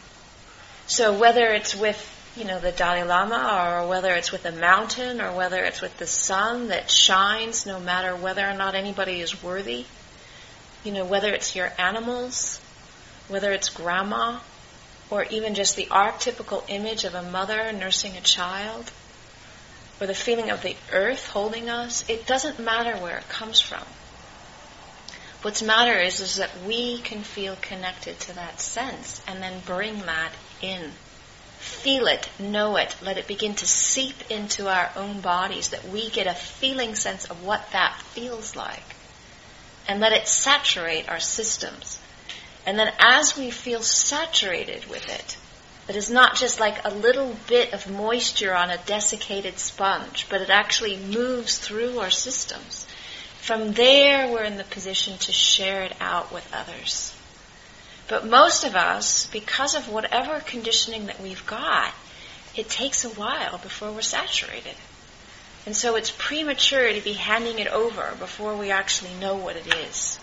So 0.86 1.16
whether 1.16 1.46
it's 1.52 1.74
with 1.76 2.19
you 2.36 2.44
know, 2.44 2.60
the 2.60 2.70
Dalai 2.70 3.02
Lama 3.02 3.82
or 3.82 3.88
whether 3.88 4.14
it's 4.14 4.30
with 4.30 4.44
a 4.44 4.52
mountain 4.52 5.20
or 5.20 5.32
whether 5.32 5.64
it's 5.64 5.80
with 5.80 5.96
the 5.98 6.06
sun 6.06 6.68
that 6.68 6.90
shines 6.90 7.66
no 7.66 7.80
matter 7.80 8.14
whether 8.14 8.46
or 8.46 8.54
not 8.54 8.74
anybody 8.74 9.20
is 9.20 9.42
worthy. 9.42 9.84
You 10.84 10.92
know, 10.92 11.04
whether 11.04 11.32
it's 11.32 11.56
your 11.56 11.72
animals, 11.76 12.60
whether 13.28 13.50
it's 13.52 13.68
grandma, 13.68 14.38
or 15.10 15.24
even 15.24 15.54
just 15.54 15.76
the 15.76 15.86
archetypical 15.86 16.64
image 16.68 17.04
of 17.04 17.14
a 17.14 17.22
mother 17.22 17.72
nursing 17.72 18.16
a 18.16 18.20
child, 18.20 18.90
or 20.00 20.06
the 20.06 20.14
feeling 20.14 20.50
of 20.50 20.62
the 20.62 20.76
earth 20.92 21.28
holding 21.28 21.68
us, 21.68 22.08
it 22.08 22.26
doesn't 22.26 22.60
matter 22.60 22.96
where 23.02 23.18
it 23.18 23.28
comes 23.28 23.60
from. 23.60 23.82
What's 25.42 25.62
matter 25.62 25.98
is, 25.98 26.20
is 26.20 26.36
that 26.36 26.50
we 26.66 26.98
can 26.98 27.22
feel 27.22 27.56
connected 27.60 28.18
to 28.20 28.34
that 28.36 28.60
sense 28.60 29.20
and 29.26 29.42
then 29.42 29.60
bring 29.66 29.98
that 30.02 30.32
in 30.62 30.92
feel 31.60 32.06
it, 32.06 32.28
know 32.38 32.76
it, 32.76 32.96
let 33.02 33.18
it 33.18 33.26
begin 33.26 33.54
to 33.54 33.66
seep 33.66 34.30
into 34.30 34.66
our 34.66 34.90
own 34.96 35.20
bodies, 35.20 35.68
that 35.68 35.86
we 35.88 36.08
get 36.08 36.26
a 36.26 36.34
feeling 36.34 36.94
sense 36.94 37.26
of 37.26 37.44
what 37.44 37.70
that 37.72 38.00
feels 38.12 38.56
like. 38.56 38.96
And 39.86 40.00
let 40.00 40.12
it 40.12 40.26
saturate 40.26 41.08
our 41.08 41.20
systems. 41.20 41.98
And 42.66 42.78
then 42.78 42.92
as 42.98 43.36
we 43.36 43.50
feel 43.50 43.82
saturated 43.82 44.86
with 44.86 45.08
it, 45.08 45.36
that 45.86 45.96
is 45.96 46.10
not 46.10 46.36
just 46.36 46.60
like 46.60 46.84
a 46.84 46.94
little 46.94 47.36
bit 47.46 47.72
of 47.74 47.90
moisture 47.90 48.54
on 48.54 48.70
a 48.70 48.78
desiccated 48.78 49.58
sponge, 49.58 50.26
but 50.30 50.40
it 50.40 50.50
actually 50.50 50.96
moves 50.96 51.58
through 51.58 51.98
our 51.98 52.10
systems. 52.10 52.86
From 53.40 53.72
there, 53.72 54.28
we're 54.28 54.44
in 54.44 54.56
the 54.56 54.64
position 54.64 55.18
to 55.18 55.32
share 55.32 55.82
it 55.82 55.96
out 56.00 56.32
with 56.32 56.48
others. 56.54 57.14
But 58.10 58.26
most 58.26 58.64
of 58.64 58.74
us, 58.74 59.26
because 59.26 59.76
of 59.76 59.88
whatever 59.88 60.40
conditioning 60.40 61.06
that 61.06 61.20
we've 61.20 61.46
got, 61.46 61.94
it 62.56 62.68
takes 62.68 63.04
a 63.04 63.08
while 63.10 63.58
before 63.58 63.92
we're 63.92 64.02
saturated. 64.02 64.74
And 65.64 65.76
so 65.76 65.94
it's 65.94 66.10
premature 66.18 66.92
to 66.92 67.00
be 67.00 67.12
handing 67.12 67.60
it 67.60 67.68
over 67.68 68.16
before 68.18 68.56
we 68.56 68.72
actually 68.72 69.14
know 69.20 69.36
what 69.36 69.54
it 69.54 69.72
is. 69.72 70.18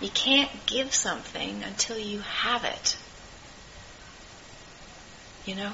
You 0.00 0.08
can't 0.08 0.50
give 0.64 0.94
something 0.94 1.62
until 1.62 1.98
you 1.98 2.20
have 2.20 2.64
it. 2.64 2.96
You 5.44 5.56
know? 5.56 5.72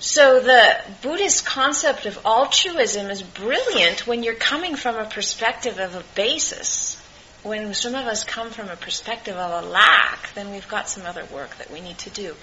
So 0.00 0.40
the 0.40 0.80
Buddhist 1.02 1.46
concept 1.46 2.06
of 2.06 2.18
altruism 2.26 3.10
is 3.10 3.22
brilliant 3.22 4.08
when 4.08 4.24
you're 4.24 4.34
coming 4.34 4.74
from 4.74 4.96
a 4.96 5.04
perspective 5.04 5.78
of 5.78 5.94
a 5.94 6.02
basis 6.16 7.01
when 7.42 7.74
some 7.74 7.96
of 7.96 8.06
us 8.06 8.22
come 8.22 8.50
from 8.50 8.68
a 8.68 8.76
perspective 8.76 9.36
of 9.36 9.64
a 9.64 9.66
lack, 9.66 10.32
then 10.34 10.52
we've 10.52 10.68
got 10.68 10.88
some 10.88 11.04
other 11.04 11.24
work 11.26 11.56
that 11.56 11.72
we 11.72 11.80
need 11.80 11.98
to 11.98 12.10
do. 12.10 12.36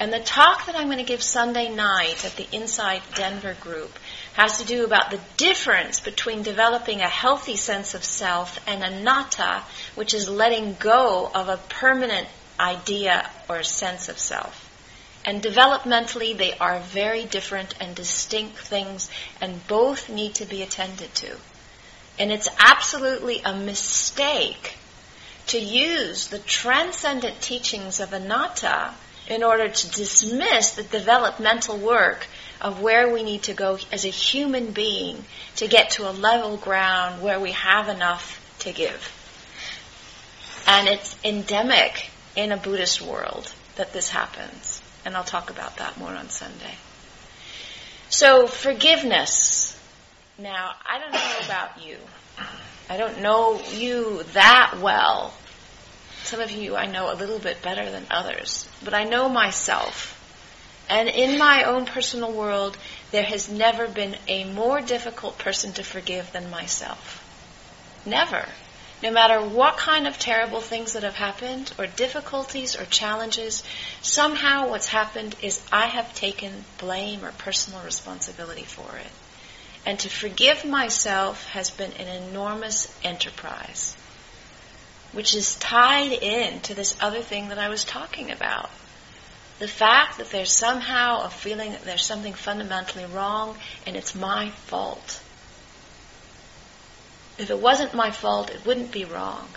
And 0.00 0.10
the 0.10 0.20
talk 0.20 0.64
that 0.66 0.74
I'm 0.74 0.86
going 0.86 0.96
to 0.98 1.04
give 1.04 1.22
Sunday 1.22 1.68
night 1.68 2.24
at 2.24 2.36
the 2.36 2.48
Insight 2.50 3.02
Denver 3.14 3.54
group 3.60 3.98
has 4.32 4.58
to 4.58 4.64
do 4.64 4.84
about 4.84 5.10
the 5.10 5.20
difference 5.36 6.00
between 6.00 6.42
developing 6.42 7.02
a 7.02 7.08
healthy 7.08 7.56
sense 7.56 7.94
of 7.94 8.02
self 8.02 8.58
and 8.66 8.82
anatta, 8.82 9.62
which 9.94 10.14
is 10.14 10.26
letting 10.26 10.76
go 10.78 11.30
of 11.34 11.48
a 11.48 11.58
permanent 11.68 12.26
idea 12.58 13.28
or 13.50 13.62
sense 13.62 14.08
of 14.08 14.18
self. 14.18 14.62
And 15.26 15.42
developmentally, 15.42 16.34
they 16.36 16.56
are 16.56 16.80
very 16.80 17.24
different 17.24 17.74
and 17.80 17.94
distinct 17.94 18.58
things, 18.58 19.10
and 19.40 19.66
both 19.66 20.08
need 20.08 20.36
to 20.36 20.46
be 20.46 20.62
attended 20.62 21.14
to. 21.16 21.36
And 22.18 22.32
it's 22.32 22.48
absolutely 22.58 23.42
a 23.44 23.54
mistake 23.54 24.76
to 25.48 25.58
use 25.58 26.28
the 26.28 26.38
transcendent 26.38 27.40
teachings 27.40 28.00
of 28.00 28.12
anatta 28.12 28.94
in 29.28 29.42
order 29.42 29.68
to 29.68 29.90
dismiss 29.90 30.72
the 30.72 30.82
developmental 30.84 31.76
work 31.76 32.26
of 32.60 32.80
where 32.80 33.12
we 33.12 33.22
need 33.22 33.42
to 33.44 33.54
go 33.54 33.78
as 33.92 34.04
a 34.04 34.08
human 34.08 34.72
being 34.72 35.24
to 35.56 35.68
get 35.68 35.90
to 35.90 36.08
a 36.08 36.12
level 36.12 36.56
ground 36.56 37.22
where 37.22 37.38
we 37.38 37.52
have 37.52 37.88
enough 37.88 38.40
to 38.60 38.72
give. 38.72 39.12
And 40.66 40.88
it's 40.88 41.16
endemic 41.24 42.10
in 42.34 42.52
a 42.52 42.56
Buddhist 42.56 43.02
world 43.02 43.52
that 43.76 43.92
this 43.92 44.08
happens. 44.08 44.82
And 45.04 45.16
I'll 45.16 45.24
talk 45.24 45.50
about 45.50 45.76
that 45.76 45.98
more 45.98 46.10
on 46.10 46.28
Sunday. 46.30 46.74
So, 48.08 48.46
forgiveness. 48.46 49.65
Now, 50.38 50.74
I 50.86 50.98
don't 50.98 51.12
know 51.12 51.38
about 51.46 51.82
you. 51.82 51.96
I 52.90 52.98
don't 52.98 53.22
know 53.22 53.58
you 53.72 54.22
that 54.34 54.78
well. 54.82 55.32
Some 56.24 56.40
of 56.40 56.50
you 56.50 56.76
I 56.76 56.86
know 56.86 57.10
a 57.10 57.16
little 57.16 57.38
bit 57.38 57.62
better 57.62 57.90
than 57.90 58.06
others. 58.10 58.68
But 58.84 58.92
I 58.92 59.04
know 59.04 59.30
myself. 59.30 60.12
And 60.90 61.08
in 61.08 61.38
my 61.38 61.64
own 61.64 61.86
personal 61.86 62.32
world, 62.32 62.76
there 63.12 63.22
has 63.22 63.48
never 63.48 63.88
been 63.88 64.16
a 64.28 64.44
more 64.44 64.82
difficult 64.82 65.38
person 65.38 65.72
to 65.74 65.82
forgive 65.82 66.30
than 66.32 66.50
myself. 66.50 67.24
Never. 68.04 68.46
No 69.02 69.10
matter 69.10 69.40
what 69.40 69.78
kind 69.78 70.06
of 70.06 70.18
terrible 70.18 70.60
things 70.60 70.92
that 70.92 71.02
have 71.02 71.14
happened, 71.14 71.72
or 71.78 71.86
difficulties, 71.86 72.76
or 72.78 72.84
challenges, 72.84 73.62
somehow 74.02 74.68
what's 74.68 74.88
happened 74.88 75.34
is 75.42 75.60
I 75.72 75.86
have 75.86 76.14
taken 76.14 76.64
blame 76.78 77.24
or 77.24 77.32
personal 77.32 77.82
responsibility 77.82 78.64
for 78.64 78.96
it. 78.96 79.10
And 79.86 80.00
to 80.00 80.08
forgive 80.08 80.64
myself 80.64 81.48
has 81.50 81.70
been 81.70 81.92
an 81.92 82.08
enormous 82.24 82.92
enterprise, 83.04 83.96
which 85.12 85.32
is 85.32 85.54
tied 85.54 86.12
in 86.12 86.60
to 86.62 86.74
this 86.74 86.96
other 87.00 87.22
thing 87.22 87.48
that 87.48 87.58
I 87.60 87.68
was 87.68 87.84
talking 87.84 88.32
about. 88.32 88.68
The 89.60 89.68
fact 89.68 90.18
that 90.18 90.30
there's 90.30 90.52
somehow 90.52 91.22
a 91.22 91.30
feeling 91.30 91.70
that 91.70 91.84
there's 91.84 92.04
something 92.04 92.34
fundamentally 92.34 93.06
wrong 93.06 93.56
and 93.86 93.96
it's 93.96 94.14
my 94.14 94.50
fault. 94.50 95.22
If 97.38 97.50
it 97.50 97.58
wasn't 97.58 97.94
my 97.94 98.10
fault, 98.10 98.50
it 98.50 98.66
wouldn't 98.66 98.90
be 98.90 99.04
wrong. 99.04 99.48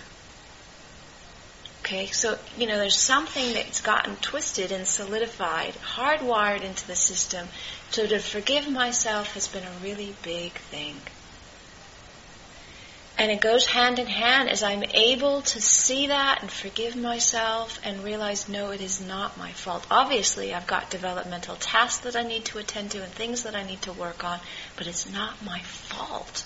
Okay, 1.90 2.06
so, 2.06 2.38
you 2.56 2.68
know, 2.68 2.78
there's 2.78 3.00
something 3.00 3.54
that's 3.54 3.82
gotten 3.82 4.16
twisted 4.18 4.72
and 4.72 4.86
solidified, 4.86 5.74
hardwired 5.96 6.62
into 6.62 6.86
the 6.86 6.96
system. 6.96 7.48
So 7.90 8.06
to 8.06 8.20
forgive 8.20 8.70
myself 8.70 9.34
has 9.34 9.48
been 9.48 9.64
a 9.64 9.84
really 9.84 10.16
big 10.22 10.52
thing. 10.52 10.98
And 13.18 13.32
it 13.32 13.42
goes 13.42 13.66
hand 13.66 13.98
in 13.98 14.06
hand 14.06 14.50
as 14.50 14.62
I'm 14.62 14.84
able 14.84 15.42
to 15.42 15.60
see 15.60 16.06
that 16.06 16.44
and 16.44 16.52
forgive 16.52 16.96
myself 16.96 17.80
and 17.84 18.04
realize, 18.04 18.48
no, 18.48 18.70
it 18.70 18.82
is 18.82 19.02
not 19.02 19.40
my 19.40 19.52
fault. 19.54 19.88
Obviously, 19.90 20.54
I've 20.54 20.68
got 20.68 20.92
developmental 20.92 21.56
tasks 21.56 22.04
that 22.04 22.16
I 22.16 22.22
need 22.22 22.46
to 22.46 22.60
attend 22.60 22.92
to 22.92 23.02
and 23.02 23.12
things 23.12 23.42
that 23.42 23.56
I 23.56 23.64
need 23.64 23.82
to 23.82 23.94
work 23.94 24.24
on, 24.24 24.40
but 24.78 24.86
it's 24.86 25.12
not 25.12 25.44
my 25.44 25.62
fault. 25.62 26.46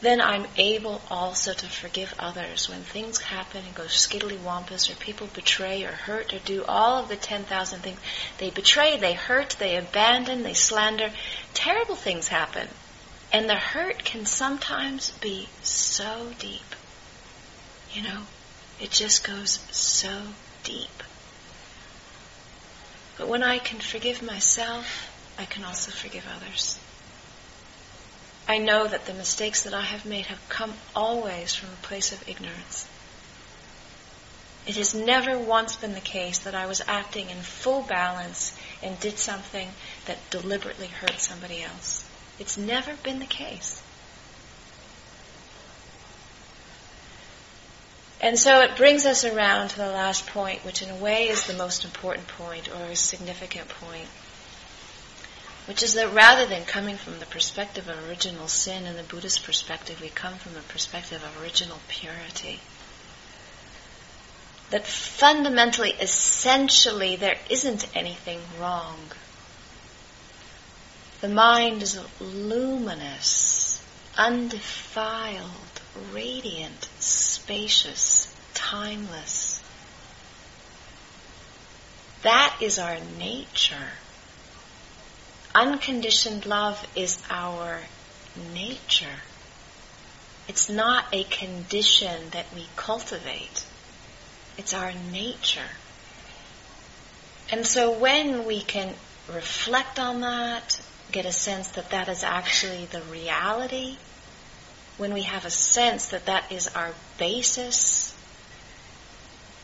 Then 0.00 0.20
I'm 0.20 0.46
able 0.56 1.00
also 1.10 1.54
to 1.54 1.66
forgive 1.66 2.14
others 2.18 2.68
when 2.68 2.82
things 2.82 3.18
happen 3.18 3.64
and 3.64 3.74
go 3.74 3.84
skiddly 3.84 4.38
wampus 4.38 4.90
or 4.90 4.94
people 4.94 5.26
betray 5.28 5.84
or 5.84 5.92
hurt 5.92 6.34
or 6.34 6.38
do 6.40 6.64
all 6.66 7.02
of 7.02 7.08
the 7.08 7.16
10,000 7.16 7.80
things. 7.80 7.98
They 8.36 8.50
betray, 8.50 8.98
they 8.98 9.14
hurt, 9.14 9.56
they 9.58 9.76
abandon, 9.76 10.42
they 10.42 10.52
slander. 10.52 11.12
Terrible 11.54 11.94
things 11.94 12.28
happen. 12.28 12.68
And 13.32 13.48
the 13.48 13.56
hurt 13.56 14.04
can 14.04 14.26
sometimes 14.26 15.12
be 15.12 15.48
so 15.62 16.32
deep. 16.38 16.74
You 17.92 18.02
know, 18.02 18.22
it 18.78 18.90
just 18.90 19.26
goes 19.26 19.60
so 19.70 20.22
deep. 20.62 21.02
But 23.16 23.28
when 23.28 23.42
I 23.42 23.58
can 23.58 23.80
forgive 23.80 24.22
myself, 24.22 25.10
I 25.38 25.46
can 25.46 25.64
also 25.64 25.90
forgive 25.90 26.26
others. 26.36 26.78
I 28.48 28.58
know 28.58 28.86
that 28.86 29.06
the 29.06 29.14
mistakes 29.14 29.64
that 29.64 29.74
I 29.74 29.82
have 29.82 30.04
made 30.04 30.26
have 30.26 30.48
come 30.48 30.74
always 30.94 31.54
from 31.54 31.70
a 31.70 31.86
place 31.86 32.12
of 32.12 32.28
ignorance. 32.28 32.86
It 34.66 34.76
has 34.76 34.94
never 34.94 35.38
once 35.38 35.76
been 35.76 35.94
the 35.94 36.00
case 36.00 36.40
that 36.40 36.54
I 36.54 36.66
was 36.66 36.82
acting 36.86 37.30
in 37.30 37.38
full 37.38 37.82
balance 37.82 38.56
and 38.82 38.98
did 38.98 39.18
something 39.18 39.68
that 40.06 40.30
deliberately 40.30 40.88
hurt 40.88 41.20
somebody 41.20 41.62
else. 41.62 42.04
It's 42.38 42.58
never 42.58 42.94
been 42.94 43.18
the 43.18 43.26
case. 43.26 43.82
And 48.20 48.38
so 48.38 48.60
it 48.60 48.76
brings 48.76 49.06
us 49.06 49.24
around 49.24 49.68
to 49.68 49.76
the 49.76 49.86
last 49.86 50.26
point, 50.26 50.64
which 50.64 50.82
in 50.82 50.90
a 50.90 50.96
way 50.96 51.28
is 51.28 51.46
the 51.46 51.54
most 51.54 51.84
important 51.84 52.26
point 52.26 52.68
or 52.68 52.86
a 52.86 52.96
significant 52.96 53.68
point, 53.68 54.08
which 55.66 55.82
is 55.82 55.94
that 55.94 56.12
rather 56.12 56.46
than 56.46 56.64
coming 56.64 56.96
from 56.96 57.18
the 57.18 57.26
perspective 57.26 57.88
of 57.88 58.08
original 58.08 58.48
sin 58.48 58.86
and 58.86 58.98
the 58.98 59.02
Buddhist 59.02 59.44
perspective, 59.44 60.00
we 60.00 60.08
come 60.08 60.34
from 60.34 60.54
the 60.54 60.60
perspective 60.60 61.22
of 61.22 61.42
original 61.42 61.78
purity. 61.88 62.60
That 64.70 64.86
fundamentally, 64.86 65.90
essentially, 66.00 67.16
there 67.16 67.38
isn't 67.48 67.96
anything 67.96 68.40
wrong 68.58 69.12
the 71.20 71.28
mind 71.28 71.82
is 71.82 71.98
luminous, 72.20 73.80
undefiled, 74.18 75.80
radiant, 76.12 76.88
spacious, 77.00 78.28
timeless. 78.52 79.62
That 82.22 82.56
is 82.60 82.78
our 82.78 82.98
nature. 83.18 83.92
Unconditioned 85.58 86.44
love 86.44 86.86
is 86.94 87.16
our 87.30 87.80
nature. 88.52 89.22
It's 90.48 90.68
not 90.68 91.06
a 91.14 91.24
condition 91.24 92.28
that 92.32 92.44
we 92.54 92.66
cultivate. 92.76 93.64
It's 94.58 94.74
our 94.74 94.92
nature. 95.10 95.70
And 97.50 97.66
so 97.66 97.90
when 97.90 98.44
we 98.44 98.60
can 98.60 98.92
reflect 99.32 99.98
on 99.98 100.20
that 100.20 100.78
get 101.10 101.24
a 101.24 101.32
sense 101.32 101.68
that 101.68 101.88
that 101.88 102.08
is 102.10 102.22
actually 102.22 102.84
the 102.84 103.00
reality, 103.00 103.96
when 104.98 105.14
we 105.14 105.22
have 105.22 105.46
a 105.46 105.50
sense 105.50 106.08
that 106.08 106.26
that 106.26 106.52
is 106.52 106.68
our 106.68 106.92
basis, 107.16 108.14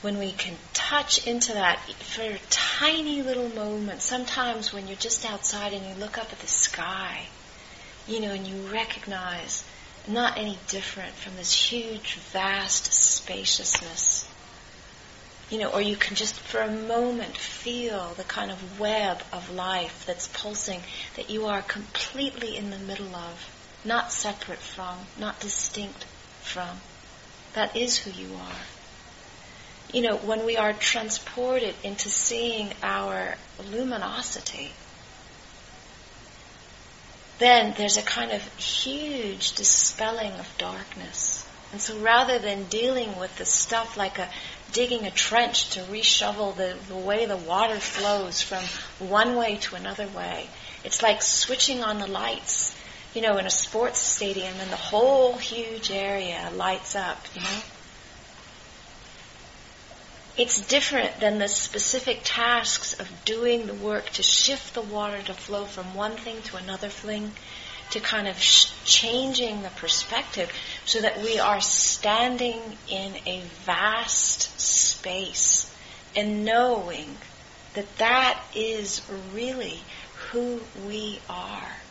when 0.01 0.19
we 0.19 0.33
can 0.33 0.57
touch 0.73 1.27
into 1.27 1.53
that 1.53 1.79
for 1.81 2.39
tiny 2.79 3.23
little 3.23 3.49
moment, 3.51 4.01
sometimes 4.01 4.73
when 4.73 4.87
you're 4.87 4.97
just 4.97 5.25
outside 5.31 5.73
and 5.73 5.87
you 5.87 5.95
look 5.95 6.19
up 6.19 6.33
at 6.33 6.39
the 6.41 6.47
sky, 6.47 7.27
you 8.07 8.21
know, 8.21 8.33
and 8.33 8.47
you 8.47 8.57
recognize 8.73 9.65
not 10.09 10.39
any 10.39 10.59
different 10.69 11.15
from 11.15 11.37
this 11.37 11.53
huge, 11.53 12.17
vast 12.33 12.93
spaciousness 12.93 14.29
you 15.53 15.59
know, 15.59 15.69
or 15.69 15.83
you 15.83 15.97
can 15.97 16.17
just 16.17 16.35
for 16.35 16.63
a 16.63 16.71
moment 16.71 17.37
feel 17.37 18.15
the 18.15 18.25
kind 18.25 18.51
of 18.51 18.81
web 18.81 19.23
of 19.35 19.51
life 19.51 20.05
that's 20.07 20.27
pulsing 20.29 20.81
that 21.15 21.29
you 21.29 21.45
are 21.45 21.61
completely 21.61 22.57
in 22.57 22.71
the 22.71 22.79
middle 22.79 23.15
of, 23.15 23.51
not 23.85 24.11
separate 24.11 24.61
from, 24.61 25.01
not 25.19 25.39
distinct 25.41 26.05
from. 26.41 26.81
That 27.53 27.77
is 27.77 27.99
who 27.99 28.11
you 28.13 28.35
are. 28.35 28.82
You 29.91 30.03
know, 30.03 30.17
when 30.17 30.45
we 30.45 30.57
are 30.57 30.73
transported 30.73 31.75
into 31.83 32.09
seeing 32.09 32.73
our 32.83 33.37
luminosity, 33.71 34.73
then 37.39 37.75
there's 37.77 37.97
a 37.97 38.03
kind 38.03 38.33
of 38.33 38.43
huge 38.57 39.53
dispelling 39.53 40.33
of 40.33 40.49
darkness. 40.59 41.47
And 41.73 41.81
so 41.81 41.99
rather 41.99 42.39
than 42.39 42.65
dealing 42.65 43.19
with 43.19 43.37
the 43.39 43.47
stuff 43.47 43.97
like 43.97 44.19
a 44.19 44.29
digging 44.73 45.05
a 45.07 45.11
trench 45.11 45.71
to 45.71 45.81
reshovel 45.81 46.57
the, 46.57 46.77
the 46.89 46.97
way 46.97 47.27
the 47.27 47.37
water 47.37 47.79
flows 47.79 48.41
from 48.41 48.63
one 49.07 49.37
way 49.37 49.57
to 49.57 49.77
another 49.77 50.07
way. 50.09 50.49
It's 50.85 51.03
like 51.03 51.23
switching 51.23 51.83
on 51.83 51.99
the 51.99 52.07
lights, 52.07 52.75
you 53.15 53.23
know, 53.23 53.37
in 53.37 53.47
a 53.47 53.51
sports 53.51 53.99
stadium 54.01 54.55
and 54.61 54.71
the 54.71 54.77
whole 54.77 55.37
huge 55.37 55.91
area 55.91 56.51
lights 56.55 56.97
up, 56.97 57.25
you 57.35 57.43
know. 57.43 57.63
It's 60.37 60.61
different 60.67 61.21
than 61.21 61.39
the 61.39 61.49
specific 61.49 62.21
tasks 62.25 62.95
of 62.95 63.25
doing 63.25 63.67
the 63.67 63.75
work 63.75 64.09
to 64.11 64.23
shift 64.23 64.73
the 64.73 64.81
water 64.81 65.21
to 65.23 65.35
flow 65.35 65.67
from 65.67 65.95
one 65.95 66.17
thing 66.17 66.41
to 66.43 66.57
another 66.57 66.89
thing 66.89 67.33
to 67.91 68.01
kind 68.01 68.27
of 68.27 68.41
sh- 68.41 68.71
changing 68.85 69.61
the 69.61 69.69
perspective 69.71 70.51
so 70.87 71.03
that 71.03 71.21
we 71.21 71.39
are 71.39 71.61
standing 71.61 72.79
in 72.89 73.17
a 73.27 73.43
vast 73.65 74.59
space 74.59 75.71
and 76.17 76.47
knowing 76.47 77.19
that 77.75 77.97
that 77.99 78.43
is 78.55 79.03
really 79.35 79.81
who 80.31 80.61
we 80.87 81.21
are. 81.29 81.82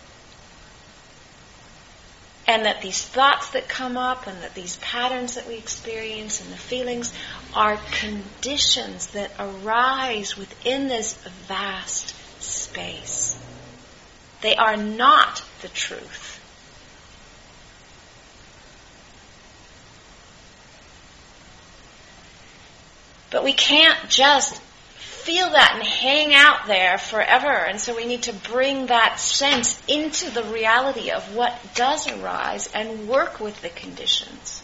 And 2.47 2.65
that 2.65 2.82
these 2.82 3.01
thoughts 3.04 3.51
that 3.51 3.69
come 3.69 3.97
up 3.97 4.27
and 4.27 4.41
that 4.41 4.56
these 4.56 4.77
patterns 4.77 5.36
that 5.36 5.47
we 5.47 5.56
experience 5.56 6.41
and 6.41 6.51
the 6.51 6.58
feelings 6.58 7.13
are 7.56 7.80
conditions 7.91 9.08
that 9.08 9.32
arise 9.39 10.36
within 10.36 10.88
this 10.88 11.13
vast 11.47 12.15
space. 12.41 13.38
They 14.41 14.56
are 14.56 14.75
not 14.75 15.43
the 15.62 15.69
truth. 15.69 16.39
But 23.30 23.43
we 23.43 23.54
can't 23.54 23.97
just 24.10 24.62
feel 25.23 25.49
that 25.51 25.73
and 25.75 25.84
hang 25.84 26.34
out 26.34 26.67
there 26.67 26.97
forever. 26.97 27.51
And 27.51 27.79
so 27.79 27.95
we 27.95 28.05
need 28.05 28.23
to 28.23 28.34
bring 28.34 28.88
that 28.88 29.19
sense 29.19 29.81
into 29.88 30.29
the 30.31 30.43
reality 30.43 31.12
of 31.12 31.36
what 31.36 31.57
does 31.75 32.07
arise 32.07 32.69
and 32.73 33.07
work 33.07 33.39
with 33.39 33.62
the 33.62 33.69
conditions. 33.69 34.63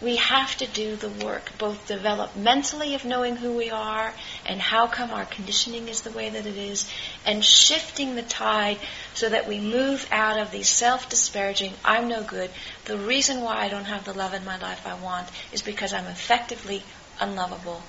We 0.00 0.16
have 0.16 0.56
to 0.56 0.66
do 0.66 0.96
the 0.96 1.10
work, 1.24 1.56
both 1.58 1.86
developmentally 1.86 2.96
of 2.96 3.04
knowing 3.04 3.36
who 3.36 3.52
we 3.52 3.70
are 3.70 4.12
and 4.44 4.60
how 4.60 4.88
come 4.88 5.12
our 5.12 5.26
conditioning 5.26 5.86
is 5.86 6.00
the 6.00 6.10
way 6.10 6.28
that 6.28 6.44
it 6.44 6.56
is, 6.56 6.90
and 7.24 7.44
shifting 7.44 8.16
the 8.16 8.22
tide 8.22 8.78
so 9.14 9.28
that 9.28 9.46
we 9.46 9.60
move 9.60 10.08
out 10.10 10.40
of 10.40 10.50
these 10.50 10.68
self-disparaging, 10.68 11.74
I'm 11.84 12.08
no 12.08 12.24
good, 12.24 12.50
the 12.86 12.98
reason 12.98 13.42
why 13.42 13.58
I 13.58 13.68
don't 13.68 13.84
have 13.84 14.04
the 14.04 14.12
love 14.12 14.34
in 14.34 14.44
my 14.44 14.58
life 14.58 14.84
I 14.88 14.94
want 14.94 15.28
is 15.52 15.62
because 15.62 15.92
I'm 15.92 16.06
effectively 16.06 16.82
unlovable. 17.20 17.80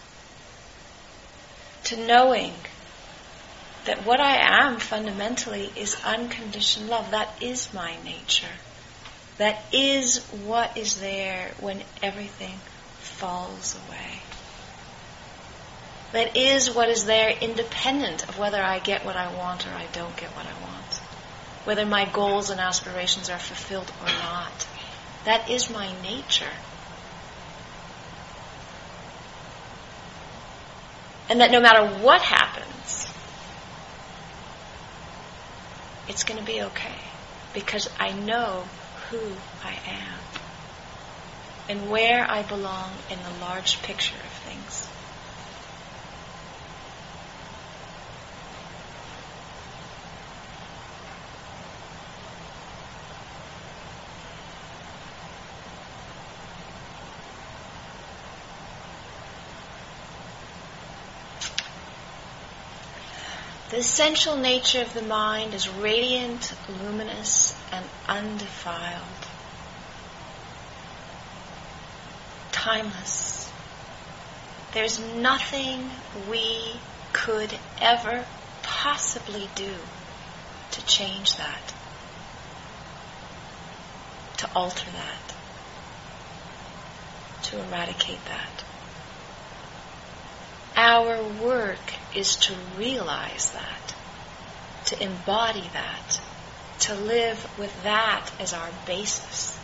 To 1.86 1.98
knowing 1.98 2.54
that 3.86 4.06
what 4.06 4.20
I 4.20 4.66
am 4.66 4.80
fundamentally 4.80 5.72
is 5.76 5.98
unconditioned 6.06 6.88
love. 6.88 7.12
That 7.12 7.42
is 7.42 7.74
my 7.74 7.96
nature. 8.04 8.56
That 9.38 9.62
is 9.74 10.20
what 10.46 10.78
is 10.78 11.00
there 11.00 11.52
when 11.60 11.84
everything 12.02 12.56
falls 13.00 13.78
away. 13.88 14.20
That 16.14 16.38
is 16.38 16.70
what 16.70 16.90
is 16.90 17.06
there 17.06 17.32
independent 17.32 18.30
of 18.30 18.38
whether 18.38 18.62
I 18.62 18.80
get 18.80 19.04
what 19.04 19.16
I 19.16 19.36
want 19.36 19.66
or 19.68 19.72
I 19.72 19.88
don't 19.92 20.16
get 20.16 20.30
what 20.30 20.46
I 20.46 20.54
want. 20.62 20.94
Whether 21.66 21.86
my 21.86 22.06
goals 22.06 22.52
and 22.52 22.60
aspirations 22.60 23.30
are 23.30 23.40
fulfilled 23.40 23.92
or 24.02 24.08
not. 24.08 24.68
That 25.26 25.50
is 25.50 25.70
my 25.70 25.92
nature. 26.02 26.52
And 31.30 31.40
that 31.42 31.52
no 31.52 31.62
matter 31.62 32.04
what 32.04 32.22
happens, 32.22 33.08
it's 36.08 36.24
going 36.24 36.40
to 36.40 36.46
be 36.46 36.62
okay 36.62 37.00
because 37.54 37.90
I 38.00 38.12
know 38.12 38.66
who 39.10 39.20
I 39.64 39.78
am 39.88 40.20
and 41.70 41.90
where 41.90 42.30
I 42.30 42.44
belong 42.44 42.92
in 43.10 43.20
the 43.24 43.46
large 43.46 43.82
picture 43.84 44.16
of 44.16 44.32
things. 44.32 44.90
Essential 63.84 64.38
nature 64.38 64.80
of 64.82 64.94
the 64.94 65.02
mind 65.02 65.54
is 65.54 65.68
radiant, 65.68 66.54
luminous, 66.82 67.54
and 67.70 67.84
undefiled. 68.08 69.28
Timeless. 72.54 73.52
There's 74.72 75.02
nothing 75.18 75.90
we 76.30 76.78
could 77.12 77.54
ever 77.82 78.26
possibly 78.62 79.50
do 79.54 79.76
to 80.72 80.86
change 80.86 81.36
that, 81.36 81.74
to 84.38 84.50
alter 84.56 84.90
that, 84.92 85.36
to 87.44 87.60
eradicate 87.60 88.24
that. 88.28 88.64
Our 90.78 91.22
work 91.44 91.82
is 92.16 92.36
to 92.36 92.56
realize 92.78 93.52
that, 93.52 93.96
to 94.86 95.04
embody 95.04 95.70
that, 95.74 96.20
to 96.80 96.96
live 96.96 97.58
with 97.58 97.84
that 97.84 98.30
as 98.40 98.54
our 98.54 98.70
basis. 98.86 99.58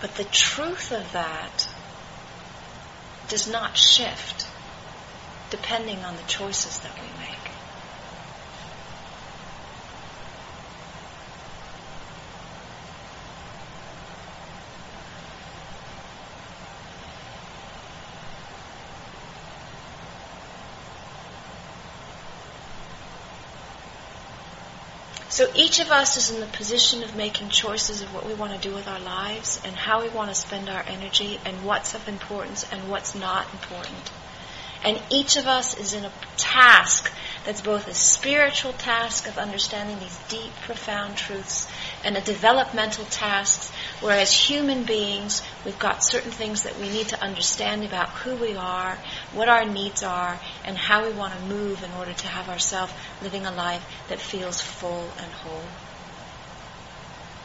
But 0.00 0.14
the 0.14 0.24
truth 0.24 0.92
of 0.92 1.12
that 1.12 1.68
does 3.28 3.46
not 3.50 3.76
shift 3.76 4.46
depending 5.50 5.98
on 6.04 6.16
the 6.16 6.22
choices 6.22 6.80
that 6.80 6.94
we 6.94 7.08
make. 7.18 7.59
So 25.40 25.48
each 25.54 25.80
of 25.80 25.90
us 25.90 26.18
is 26.18 26.30
in 26.30 26.40
the 26.40 26.46
position 26.58 27.02
of 27.02 27.16
making 27.16 27.48
choices 27.48 28.02
of 28.02 28.12
what 28.12 28.26
we 28.26 28.34
want 28.34 28.52
to 28.52 28.68
do 28.68 28.74
with 28.74 28.86
our 28.86 29.00
lives 29.00 29.58
and 29.64 29.74
how 29.74 30.02
we 30.02 30.10
want 30.10 30.28
to 30.28 30.34
spend 30.34 30.68
our 30.68 30.84
energy 30.86 31.40
and 31.46 31.64
what's 31.64 31.94
of 31.94 32.06
importance 32.08 32.70
and 32.70 32.90
what's 32.90 33.14
not 33.14 33.50
important. 33.54 34.10
And 34.84 35.00
each 35.08 35.38
of 35.38 35.46
us 35.46 35.78
is 35.78 35.94
in 35.94 36.04
a 36.04 36.12
task 36.36 37.10
that's 37.46 37.62
both 37.62 37.88
a 37.88 37.94
spiritual 37.94 38.74
task 38.74 39.28
of 39.28 39.38
understanding 39.38 39.98
these 39.98 40.18
deep, 40.28 40.52
profound 40.66 41.16
truths 41.16 41.66
and 42.04 42.18
a 42.18 42.20
developmental 42.20 43.06
task 43.06 43.72
where 44.02 44.18
as 44.18 44.30
human 44.30 44.84
beings 44.84 45.40
we've 45.64 45.78
got 45.78 46.04
certain 46.04 46.32
things 46.32 46.64
that 46.64 46.78
we 46.78 46.90
need 46.90 47.08
to 47.08 47.24
understand 47.24 47.82
about 47.82 48.10
who 48.10 48.36
we 48.36 48.56
are, 48.56 48.98
what 49.32 49.48
our 49.48 49.64
needs 49.64 50.02
are, 50.02 50.38
and 50.64 50.76
how 50.76 51.04
we 51.06 51.12
want 51.12 51.34
to 51.34 51.40
move 51.40 51.82
in 51.82 51.92
order 51.92 52.12
to 52.12 52.28
have 52.28 52.48
ourselves 52.48 52.92
living 53.22 53.46
a 53.46 53.52
life 53.52 53.84
that 54.08 54.20
feels 54.20 54.60
full 54.60 55.10
and 55.18 55.32
whole. 55.32 55.64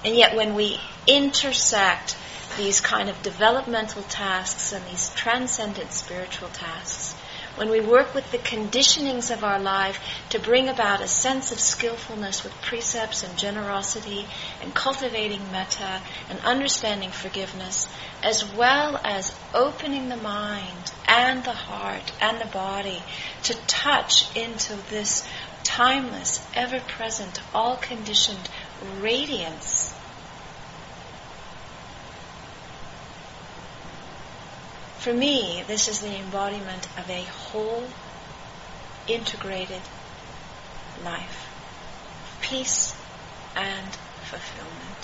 And 0.03 0.15
yet 0.15 0.35
when 0.35 0.53
we 0.53 0.79
intersect 1.07 2.15
these 2.57 2.79
kind 2.79 3.09
of 3.09 3.21
developmental 3.21 4.03
tasks 4.03 4.71
and 4.71 4.85
these 4.85 5.09
transcendent 5.15 5.91
spiritual 5.91 6.49
tasks, 6.49 7.14
when 7.55 7.69
we 7.69 7.79
work 7.79 8.13
with 8.13 8.29
the 8.31 8.37
conditionings 8.37 9.31
of 9.31 9.43
our 9.43 9.59
life 9.59 9.99
to 10.29 10.39
bring 10.39 10.67
about 10.67 11.01
a 11.01 11.07
sense 11.07 11.51
of 11.51 11.59
skillfulness 11.59 12.43
with 12.43 12.61
precepts 12.61 13.23
and 13.23 13.37
generosity 13.37 14.27
and 14.61 14.73
cultivating 14.73 15.51
metta 15.51 16.01
and 16.29 16.39
understanding 16.41 17.11
forgiveness, 17.11 17.87
as 18.21 18.43
well 18.53 18.99
as 19.03 19.37
opening 19.53 20.09
the 20.09 20.17
mind 20.17 20.91
and 21.07 21.43
the 21.43 21.53
heart 21.53 22.11
and 22.21 22.39
the 22.41 22.51
body 22.51 23.01
to 23.43 23.53
touch 23.67 24.35
into 24.35 24.75
this 24.89 25.25
timeless, 25.63 26.47
ever 26.53 26.79
present, 26.81 27.41
all 27.53 27.77
conditioned 27.77 28.49
radiance 28.99 29.95
For 35.05 35.13
me, 35.13 35.63
this 35.67 35.87
is 35.87 35.99
the 35.99 36.17
embodiment 36.17 36.87
of 36.97 37.07
a 37.07 37.21
whole, 37.25 37.87
integrated 39.07 39.83
life. 41.03 41.47
Peace 42.41 42.95
and 43.55 43.87
fulfillment. 44.23 44.97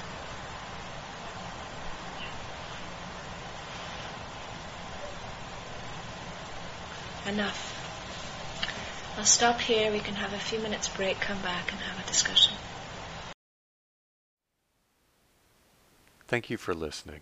Enough. 7.27 9.13
I'll 9.19 9.23
stop 9.23 9.61
here. 9.61 9.91
We 9.91 9.99
can 9.99 10.15
have 10.15 10.33
a 10.33 10.39
few 10.39 10.57
minutes 10.57 10.87
break, 10.87 11.19
come 11.19 11.43
back 11.43 11.71
and 11.71 11.79
have 11.79 12.03
a 12.03 12.07
discussion. 12.07 12.55
Thank 16.27 16.49
you 16.49 16.57
for 16.57 16.73
listening. 16.73 17.21